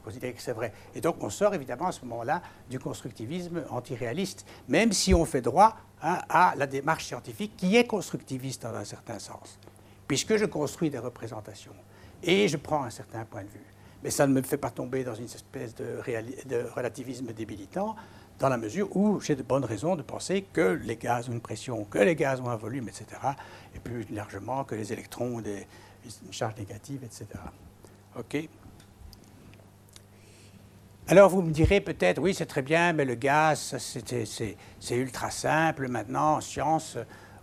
[0.08, 0.72] considérer que c'est vrai.
[0.96, 5.42] Et donc on sort évidemment à ce moment-là du constructivisme antiréaliste, même si on fait
[5.42, 9.60] droit hein, à la démarche scientifique qui est constructiviste dans un certain sens,
[10.08, 11.76] puisque je construis des représentations
[12.24, 13.66] et je prends un certain point de vue.
[14.04, 16.00] Mais ça ne me fait pas tomber dans une espèce de,
[16.74, 17.96] relativisme débilitant,
[18.40, 21.42] dans la mesure où j'ai de bonnes raisons de penser que les gaz ont une
[21.42, 23.06] pression, que les gaz ont un volume, etc.,
[23.76, 27.26] et plus largement que les électrons ont une charge négative, etc.
[28.18, 28.48] OK?
[31.10, 35.88] Alors vous me direz peut-être, oui c'est très bien, mais le gaz, c'est ultra simple.
[35.88, 36.98] Maintenant, en science,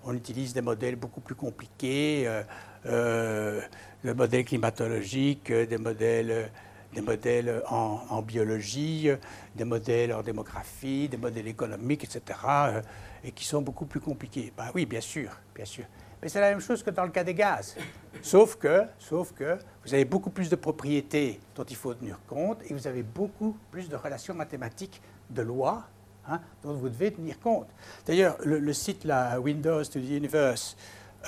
[0.05, 2.43] on utilise des modèles beaucoup plus compliqués, euh,
[2.85, 3.63] euh,
[4.05, 6.51] des modèles climatologiques, des modèles,
[6.93, 9.09] des modèles en, biologie,
[9.57, 12.83] des modèles en démographie, des modèles économiques, etc., euh,
[13.25, 14.53] et qui sont beaucoup plus compliqués.
[14.55, 15.85] Ben oui, bien sûr, bien sûr.
[16.25, 17.77] Mais c'est la même chose que dans le cas des gaz.
[18.23, 22.63] Sauf que, sauf que vous avez beaucoup plus de propriétés dont il faut tenir compte
[22.67, 25.85] et vous avez beaucoup plus de relations mathématiques, de lois,
[26.27, 27.69] hein, dont vous devez tenir compte.
[28.07, 30.79] D'ailleurs, le, site la Windows to the Universe,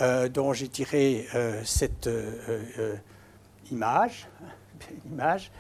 [0.01, 2.97] euh, dont j'ai tiré euh, cette euh,
[3.71, 4.27] image,
[5.05, 5.53] image,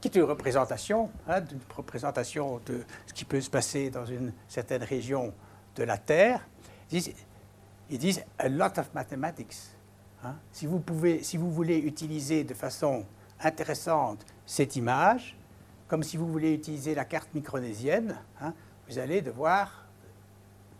[0.00, 4.32] qui est une représentation, hein, une représentation de ce qui peut se passer dans une
[4.48, 5.32] certaine région
[5.76, 6.44] de la Terre,
[7.90, 9.56] ils disent a lot of mathematics.
[10.24, 10.36] Hein.
[10.52, 13.04] Si, vous pouvez, si vous voulez utiliser de façon
[13.40, 15.36] intéressante cette image,
[15.88, 18.54] comme si vous voulez utiliser la carte micronésienne, hein,
[18.88, 19.86] vous allez devoir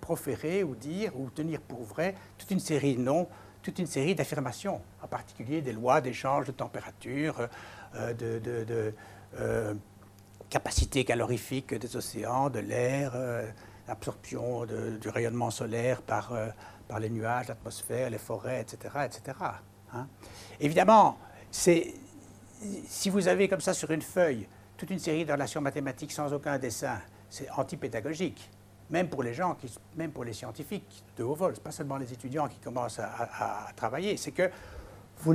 [0.01, 3.29] proférer ou dire ou tenir pour vrai toute une série de noms,
[3.63, 7.49] toute une série d'affirmations, en particulier des lois d'échange de température,
[7.97, 8.95] euh, de,
[9.39, 9.75] euh,
[10.49, 13.49] capacité calorifique des océans, de l'air, euh,
[13.87, 16.33] l'absorption du rayonnement solaire par
[16.91, 18.95] par les nuages, l'atmosphère, les forêts, etc.
[19.07, 19.39] etc.
[19.95, 20.09] Hein.
[20.59, 21.19] Évidemment,
[21.53, 21.95] si
[23.11, 26.59] vous avez comme ça sur une feuille toute une série de relations mathématiques sans aucun
[26.59, 28.51] dessin, c'est antipédagogique.
[28.91, 29.57] Même pour les gens,
[29.95, 34.17] même pour les scientifiques de haut vol, pas seulement les étudiants qui commencent à, travailler,
[34.17, 34.51] c'est que
[35.19, 35.35] vous,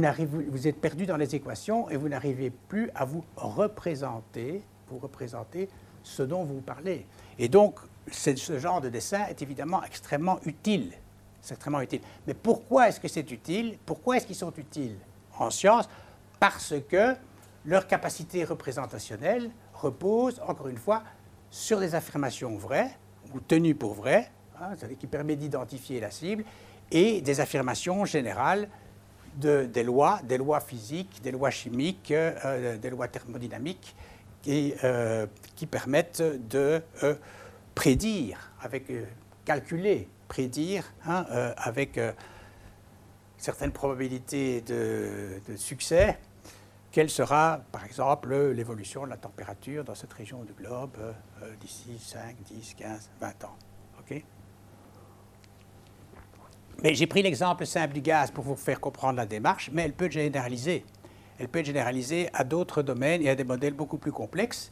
[0.49, 5.69] vous êtes perdu dans les équations et vous n'arrivez plus à vous représenter, vous représenter
[6.03, 7.05] ce dont vous parlez.
[7.39, 7.79] Et donc,
[8.11, 10.91] ce genre de dessin est évidemment extrêmement utile
[11.45, 12.01] c'est extrêmement utile.
[12.25, 13.77] Mais pourquoi est-ce que c'est utile?
[13.85, 14.97] Pourquoi est-ce qu'ils sont utiles
[15.37, 15.87] en sciences
[16.39, 17.15] Parce que
[17.65, 21.03] leur capacité représentationnelle repose, encore une fois,
[21.51, 22.97] sur des affirmations vraies
[23.33, 26.43] ou tenues pour vraies, hein, qui permet d'identifier la cible,
[26.91, 28.67] et des affirmations générales
[29.37, 33.95] de, des lois, des lois physiques, des lois chimiques, euh, des lois thermodynamiques,
[34.41, 35.25] qui, euh,
[35.69, 37.15] permettent de euh,
[37.73, 38.85] prédire, avec
[39.43, 42.11] calculer prédire hein, euh, avec euh,
[43.37, 46.17] certaines probabilités de, succès
[46.91, 51.99] quelle sera, par exemple, l'évolution de la température dans cette région du globe euh, d'ici
[51.99, 53.57] 5, 10, 15, 20 ans.
[53.99, 54.23] OK?
[56.81, 59.91] Mais j'ai pris l'exemple simple du gaz pour vous faire comprendre la démarche, mais elle
[59.91, 60.85] peut être généralisée.
[61.37, 64.71] Elle peut être généralisée à d'autres domaines et à des modèles beaucoup plus complexes.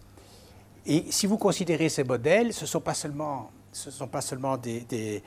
[0.86, 4.21] Et si vous considérez ces modèles, ce ne sont pas seulement ce ne sont pas
[4.21, 5.21] seulement des,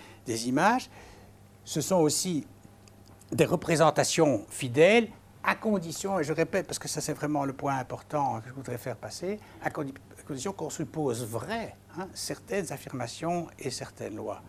[0.49, 0.89] images,
[1.65, 2.47] ce sont aussi
[3.33, 5.09] des représentations fidèles,
[5.43, 8.55] à condition, et je répète parce que ça c'est vraiment le point important que je
[8.55, 14.43] voudrais faire passer, à, condition qu'on suppose vrai hein, certaines affirmations et certaines lois.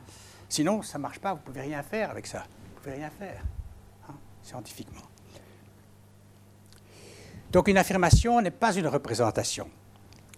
[0.49, 2.39] Sinon, ça ne marche pas, vous ne pouvez rien faire avec ça.
[2.39, 3.43] Vous ne pouvez rien faire,
[4.09, 5.03] hein, scientifiquement.
[7.51, 9.69] Donc une affirmation n'est pas une représentation.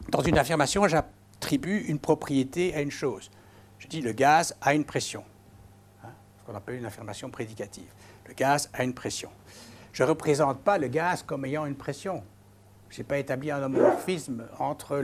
[0.09, 3.29] Dans une affirmation, j'attribue une propriété à une chose.
[3.79, 5.23] Je dis le gaz a une pression,
[6.03, 7.91] hein, ce qu'on appelle une affirmation prédicative.
[8.27, 9.31] Le gaz a une pression.
[9.91, 12.23] Je ne représente pas le gaz comme ayant une pression.
[12.89, 15.03] Je n'ai pas établi un homomorphisme entre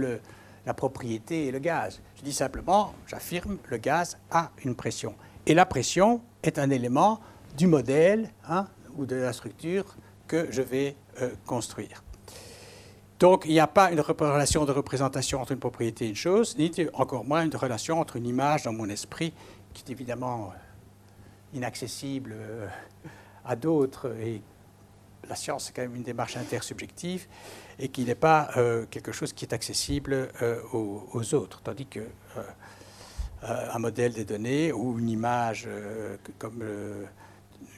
[0.66, 2.02] la propriété et le gaz.
[2.18, 5.16] Je dis simplement, j'affirme, le gaz a une pression.
[5.46, 7.20] Et la pression est un élément
[7.58, 9.96] du modèle hein, ou de la structure
[10.28, 12.04] que je vais euh, construire.
[13.20, 16.58] Donc, il n'y a pas une relation de représentation entre une propriété et une chose,
[16.58, 19.34] ni encore moins une relation entre une image dans mon esprit,
[19.74, 22.68] qui est évidemment euh, inaccessible euh,
[23.46, 24.14] à d'autres.
[24.20, 24.42] Et
[25.30, 27.28] la science, c'est quand même une démarche intersubjective
[27.80, 30.30] et qui n'est pas euh, quelque chose qui est accessible
[30.74, 31.62] aux, autres.
[31.62, 32.02] Tandis que
[33.44, 35.68] un modèle des données ou une image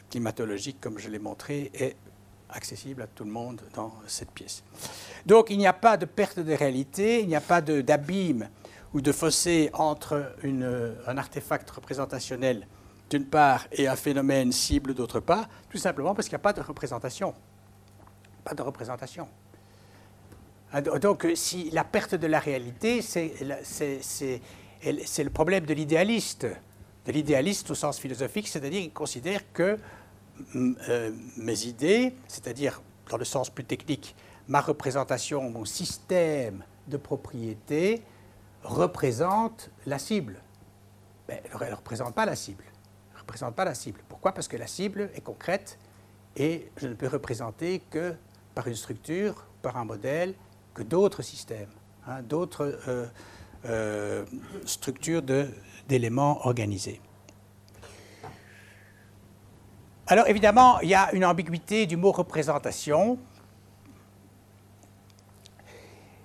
[0.10, 1.98] climatologique, comme je l'ai montré, est
[2.50, 4.64] accessible à tout le monde dans cette pièce.
[5.26, 8.50] Donc il n'y a pas de perte de réalité, il n'y a pas d'abîme
[8.94, 12.68] ou de fossé entre un artefact représentationnel
[13.10, 16.54] d'une part et un phénomène cible d'autre part, tout simplement parce qu'il n'y a pas
[16.54, 17.34] de représentation.
[18.44, 19.28] Pas de représentation.
[20.72, 23.32] Ah, donc si la perte de la réalité, c'est
[24.84, 26.48] le problème de l'idéaliste.
[27.06, 29.78] De l'idéaliste au sens philosophique, c'est-à-dire qu'il considère que
[30.56, 34.16] euh, mes idées, c'est-à-dire dans le sens plus technique,
[34.48, 38.04] ma représentation, mon système de propriété
[38.64, 40.42] représente la cible.
[41.28, 42.64] Mais elle ne représente pas la cible.
[43.14, 44.02] Elle représente pas la cible.
[44.08, 44.32] Pourquoi?
[44.32, 45.78] Parce que la cible est concrète
[46.36, 48.16] et je ne peux représenter que
[48.56, 50.34] par une structure, par un modèle,
[50.74, 51.70] que d'autres systèmes.
[52.08, 52.80] hein, d'autres
[54.66, 55.22] structures
[55.88, 57.02] d'éléments organisés.
[60.08, 63.18] Alors évidemment, il y a une ambiguïté du mot représentation.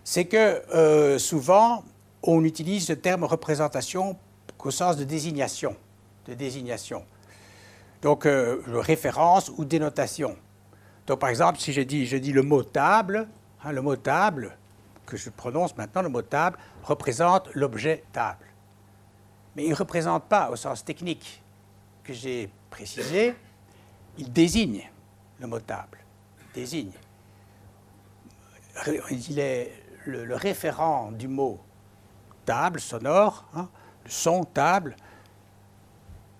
[0.04, 1.84] C'est que souvent,
[2.22, 4.16] on utilise le terme représentation
[4.64, 5.76] au sens de désignation.
[6.26, 7.04] De désignation.
[8.00, 10.36] Donc, euh, référence ou dénotation.
[11.06, 13.28] Donc, par exemple, si je dis, je dis le mot table,
[13.64, 14.56] hein, le mot table,
[15.06, 18.46] que je prononce maintenant, le mot table, représente l'objet table.
[19.56, 21.42] Mais il ne représente pas au sens technique
[22.04, 23.34] que j'ai précisé,
[24.18, 24.90] il désigne
[25.40, 25.98] le mot table.
[26.54, 26.92] désigne.
[29.10, 29.72] Il est
[30.06, 31.60] le référent du mot
[32.44, 33.68] table sonore, hein,
[34.04, 34.96] le son table.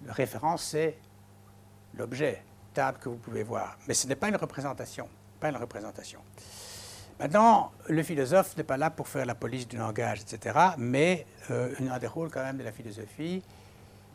[0.04, 0.98] La référence, c'est
[1.94, 2.42] l'objet
[2.74, 3.76] table que vous pouvez voir.
[3.86, 5.08] Mais ce n'est pas une représentation.
[5.38, 6.20] Pas une représentation.
[7.20, 10.58] Maintenant, le philosophe n'est pas là pour faire la police du langage, etc.
[10.78, 13.42] Mais euh, un des rôles quand même de la philosophie,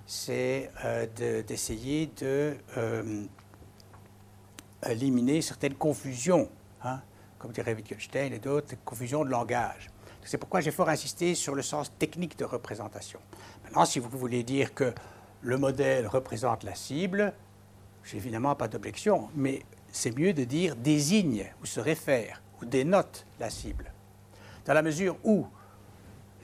[0.05, 1.05] c'est euh,
[1.43, 3.23] d'essayer de, euh,
[4.86, 6.49] éliminer certaines confusions,
[6.84, 7.01] hein,
[7.39, 9.89] comme dirait Wittgenstein et d'autres, confusions de langage.
[10.23, 13.19] C'est pourquoi j'ai fort insisté sur le sens technique de représentation.
[13.63, 14.93] Maintenant, si vous voulez dire que
[15.41, 17.34] le modèle représente la cible,
[18.03, 23.25] j'ai évidemment pas d'objection, mais c'est mieux de dire désigne ou se réfère ou dénote
[23.39, 23.93] la cible.
[24.65, 25.47] Dans la mesure où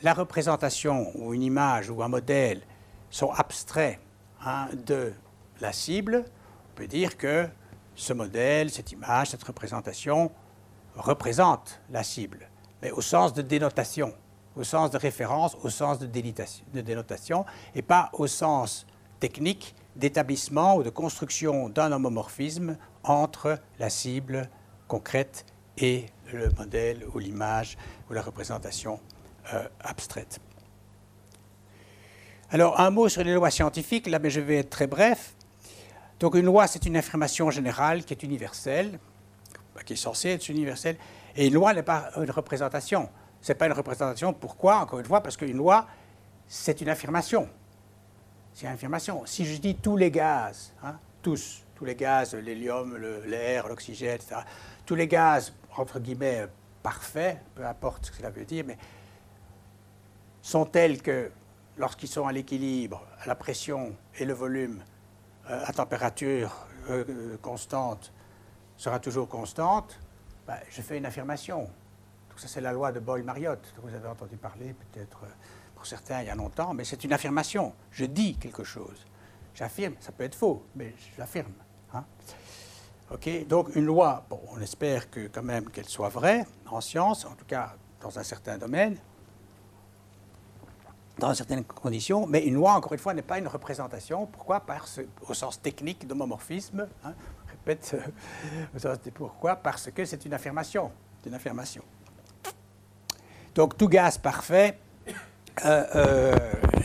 [0.02, 2.62] la représentation ou une image ou un modèle
[3.10, 4.00] sont abstraits
[4.46, 5.14] hein, de
[5.60, 6.24] la cible,
[6.72, 7.48] on peut dire que
[7.96, 10.32] ce modèle, cette image, cette représentation
[10.96, 12.50] représente la cible
[12.84, 14.14] mais au sens de dénotation,
[14.58, 18.86] au sens de référence, au sens de, dénotation, et pas au sens
[19.22, 24.50] technique d'établissement ou de construction d'un homomorphisme entre la cible
[24.90, 25.46] concrète
[25.78, 27.78] et le modèle ou l'image
[28.10, 29.00] ou la représentation
[29.54, 30.42] euh, abstraite.
[32.50, 35.36] Alors, un mot sur les lois scientifiques, là, mais je vais être très bref.
[36.24, 38.98] Donc, une loi, c'est une affirmation générale qui est universelle,
[39.86, 40.96] qui est censée être universelle,
[41.36, 43.10] et une loi n'est pas une représentation.
[43.42, 44.32] Ce n'est pas une représentation.
[44.32, 44.78] Pourquoi?
[44.78, 45.86] Encore une fois, parce qu'une loi,
[46.48, 47.50] c'est une affirmation.
[48.54, 49.26] C'est une affirmation.
[49.26, 52.96] Si je dis tous les gaz, hein, tous, tous les gaz, l'hélium,
[53.26, 54.38] l'air, l'oxygène, etc.,
[54.86, 56.48] tous les gaz, entre guillemets,
[56.84, 58.78] parfaits, peu importe ce que cela veut dire, mais
[60.42, 61.32] sont tels que
[61.78, 64.82] lorsqu'ils sont à l'équilibre, à la pression et le volume,
[65.48, 68.12] à température euh, euh, constante,
[68.78, 70.00] sera toujours constante,
[70.48, 71.62] bah, je fais une affirmation.
[72.30, 75.28] Donc ça, c'est la loi de Boyle-Mariotte, dont vous avez entendu parler peut-être euh,
[75.76, 77.74] pour certains il y a longtemps, mais c'est une affirmation.
[77.92, 79.06] Je dis quelque chose.
[79.54, 81.54] J'affirme, ça peut être faux, mais j'affirme.
[81.94, 82.06] Hein.
[83.12, 87.26] Ok, donc une loi, bon, on espère que quand même qu'elle soit vraie en science,
[87.26, 88.98] en tout cas dans un certain domaine,
[91.18, 94.26] dans certaines conditions, mais une loi, encore une fois, n'est pas une représentation.
[94.26, 94.60] Pourquoi?
[94.60, 97.14] Parce, Au sens technique d'homomorphisme, hein,
[97.48, 97.96] répète,
[98.84, 99.56] euh, pourquoi?
[99.56, 100.92] Parce que c'est une affirmation.
[101.26, 101.84] une affirmation.
[103.56, 104.80] Donc tout gaz parfait,
[105.64, 106.36] euh, euh,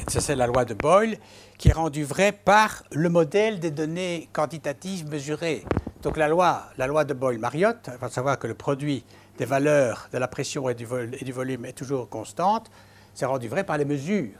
[0.09, 1.17] c'est la loi de Boyle,
[1.57, 5.65] qui est rendue vraie par le modèle des données quantitatives mesurées.
[6.03, 9.05] Donc la loi, la loi de Boyle-Mariotte, va savoir que le produit
[9.39, 12.71] des valeurs de la pression et du volume est toujours constante,
[13.19, 14.39] c'est rendu vrai par les mesures,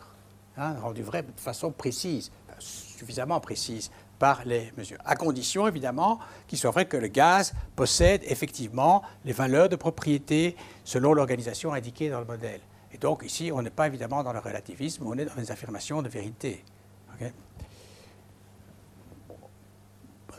[0.57, 6.59] hein, rendu vrai de façon précise, suffisamment précise par les mesures, à condition évidemment qu'il
[6.59, 10.55] soit vrai que le gaz possède effectivement les valeurs de propriété
[10.85, 12.61] selon l'organisation indiquée dans le modèle.
[12.93, 16.01] Et donc ici, on n'est pas évidemment dans le relativisme, on est dans les affirmations
[16.01, 16.65] de vérité.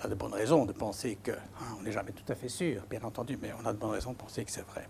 [0.02, 2.48] on a de bonnes raisons de penser que, hein, on n'est jamais tout à fait
[2.48, 4.88] sûr, bien entendu, mais on a de bonnes raisons de penser que c'est vrai.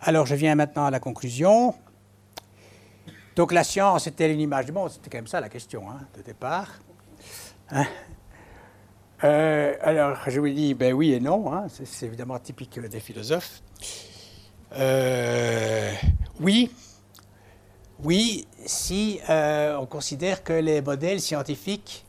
[0.00, 1.74] Alors je viens maintenant à la conclusion.
[3.34, 4.90] Donc la science est-elle une image du monde?
[4.90, 6.68] C'était quand même ça la question hein, de départ.
[7.70, 7.86] Hein?
[9.24, 13.62] Euh, alors je vous dis, ben oui et non, hein, c'est évidemment typique des philosophes.
[14.76, 15.92] Euh,
[16.40, 16.70] oui,
[18.04, 22.04] oui, si euh, on considère que les modèles scientifiques,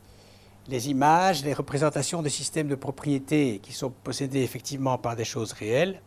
[0.68, 5.54] les images, les représentations des systèmes de propriété qui sont possédés effectivement par des choses
[5.54, 6.00] réelles,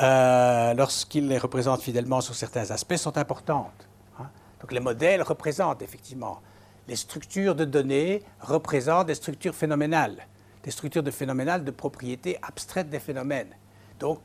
[0.00, 3.88] euh, lorsqu'ils les représentent fidèlement sur certains aspects, sont importantes.
[4.18, 4.28] Hein.
[4.60, 6.40] Donc les modèles représentent effectivement.
[6.86, 10.26] Les structures de données représentent des structures phénoménales,
[10.62, 13.54] des structures de phénoménales de propriété abstraite des phénomènes.
[13.98, 14.20] Donc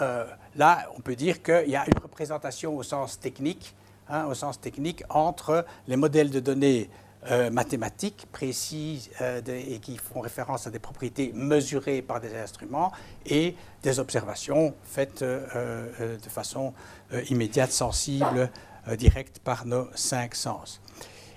[0.00, 0.24] euh,
[0.56, 3.74] là, on peut dire qu'il y a une représentation au sens technique,
[4.08, 6.90] hein, au sens technique entre les modèles de données
[7.30, 12.92] euh, mathématiques précises euh, et qui font référence à des propriétés mesurées par des instruments
[13.26, 16.72] et des observations faites euh, de façon
[17.28, 18.50] immédiate, sensible,
[18.96, 20.80] directe par nos cinq sens.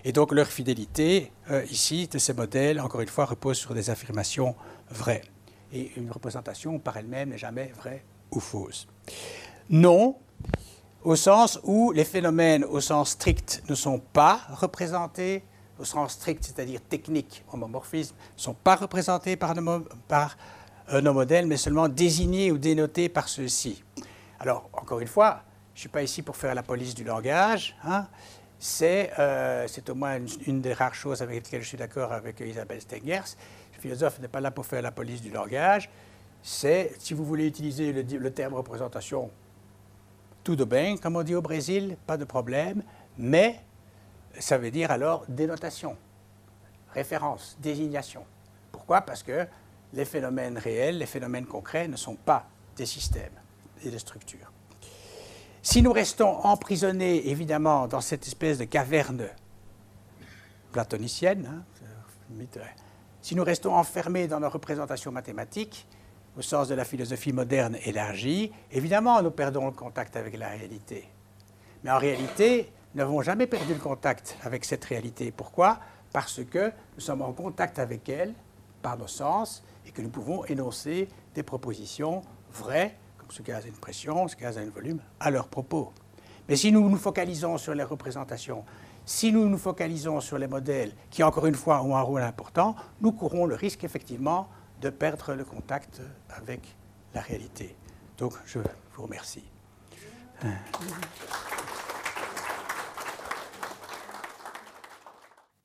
[0.05, 1.33] Et donc leur fidélité,
[1.69, 4.55] ici, de ces modèles, encore une fois, repose sur des affirmations
[4.89, 5.23] vraies.
[5.73, 8.87] Et une représentation par elle-même n'est jamais vraie ou fausse.
[9.69, 10.15] Non,
[11.03, 15.43] au sens où les phénomènes au sens strict ne sont pas représentés,
[15.79, 21.57] au sens strict, c'est-à-dire technique, homomorphisme, ne sont pas représentés par euh, nos modèles, mais
[21.57, 23.83] seulement désignés ou dénotés par ceux-ci.
[24.39, 25.41] Alors, encore une fois,
[25.73, 27.75] je ne suis pas ici pour faire la police du langage.
[27.83, 28.05] Hein.
[28.81, 32.81] Euh, c'est au moins une, des rares choses avec lesquelles je suis d'accord avec Isabelle
[32.81, 33.35] Stengers.
[33.75, 35.89] Le philosophe n'est pas là pour faire la police du langage.
[36.41, 39.29] C'est, si vous voulez utiliser le, le terme représentation,
[40.43, 42.83] tout de bien, comme on dit au Brésil, pas de problème,
[43.17, 43.61] mais
[44.39, 45.97] ça veut dire alors dénotation,
[46.93, 48.25] référence, désignation.
[48.71, 49.01] Pourquoi?
[49.01, 49.47] Parce que
[49.93, 53.39] les phénomènes réels, les phénomènes concrets ne sont pas des systèmes
[53.83, 54.51] et des structures.
[55.61, 59.27] Si nous restons emprisonnés, évidemment, dans cette espèce de caverne
[60.71, 62.45] platonicienne, hein,
[63.21, 65.87] si nous restons enfermés dans nos représentations mathématiques,
[66.35, 71.07] au sens de la philosophie moderne élargie, évidemment, nous perdons le contact avec la réalité.
[71.83, 75.31] Mais en réalité, n'avons jamais perdu le contact avec cette réalité.
[75.31, 75.79] Pourquoi?
[76.11, 78.33] Parce que nous sommes en contact avec elle
[78.81, 82.21] par nos sens et que nous pouvons énoncer des propositions
[82.53, 85.91] vraies, comme ce gaz a une pression, ce gaz a un volume, à leur propos.
[86.47, 88.63] Mais si nous nous focalisons sur les représentations,
[89.05, 92.75] si nous nous focalisons sur les modèles qui, encore une fois, ont un rôle important,
[93.01, 94.47] nous courons le risque, effectivement,
[94.81, 96.75] de perdre le contact avec
[97.13, 97.75] la réalité.
[98.17, 98.59] Donc, je
[98.95, 99.43] vous remercie.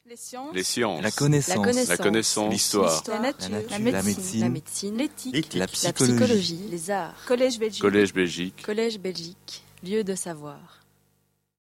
[0.09, 1.03] Les sciences, les sciences.
[1.03, 1.89] La, connaissance.
[1.89, 8.15] la connaissance, l'histoire, la, nature, la, médecine, l'éthique, la, psychologie, les arts, Collège Belgique, Collège
[8.15, 10.78] Belgique, Collège Belgique, lieu de savoir.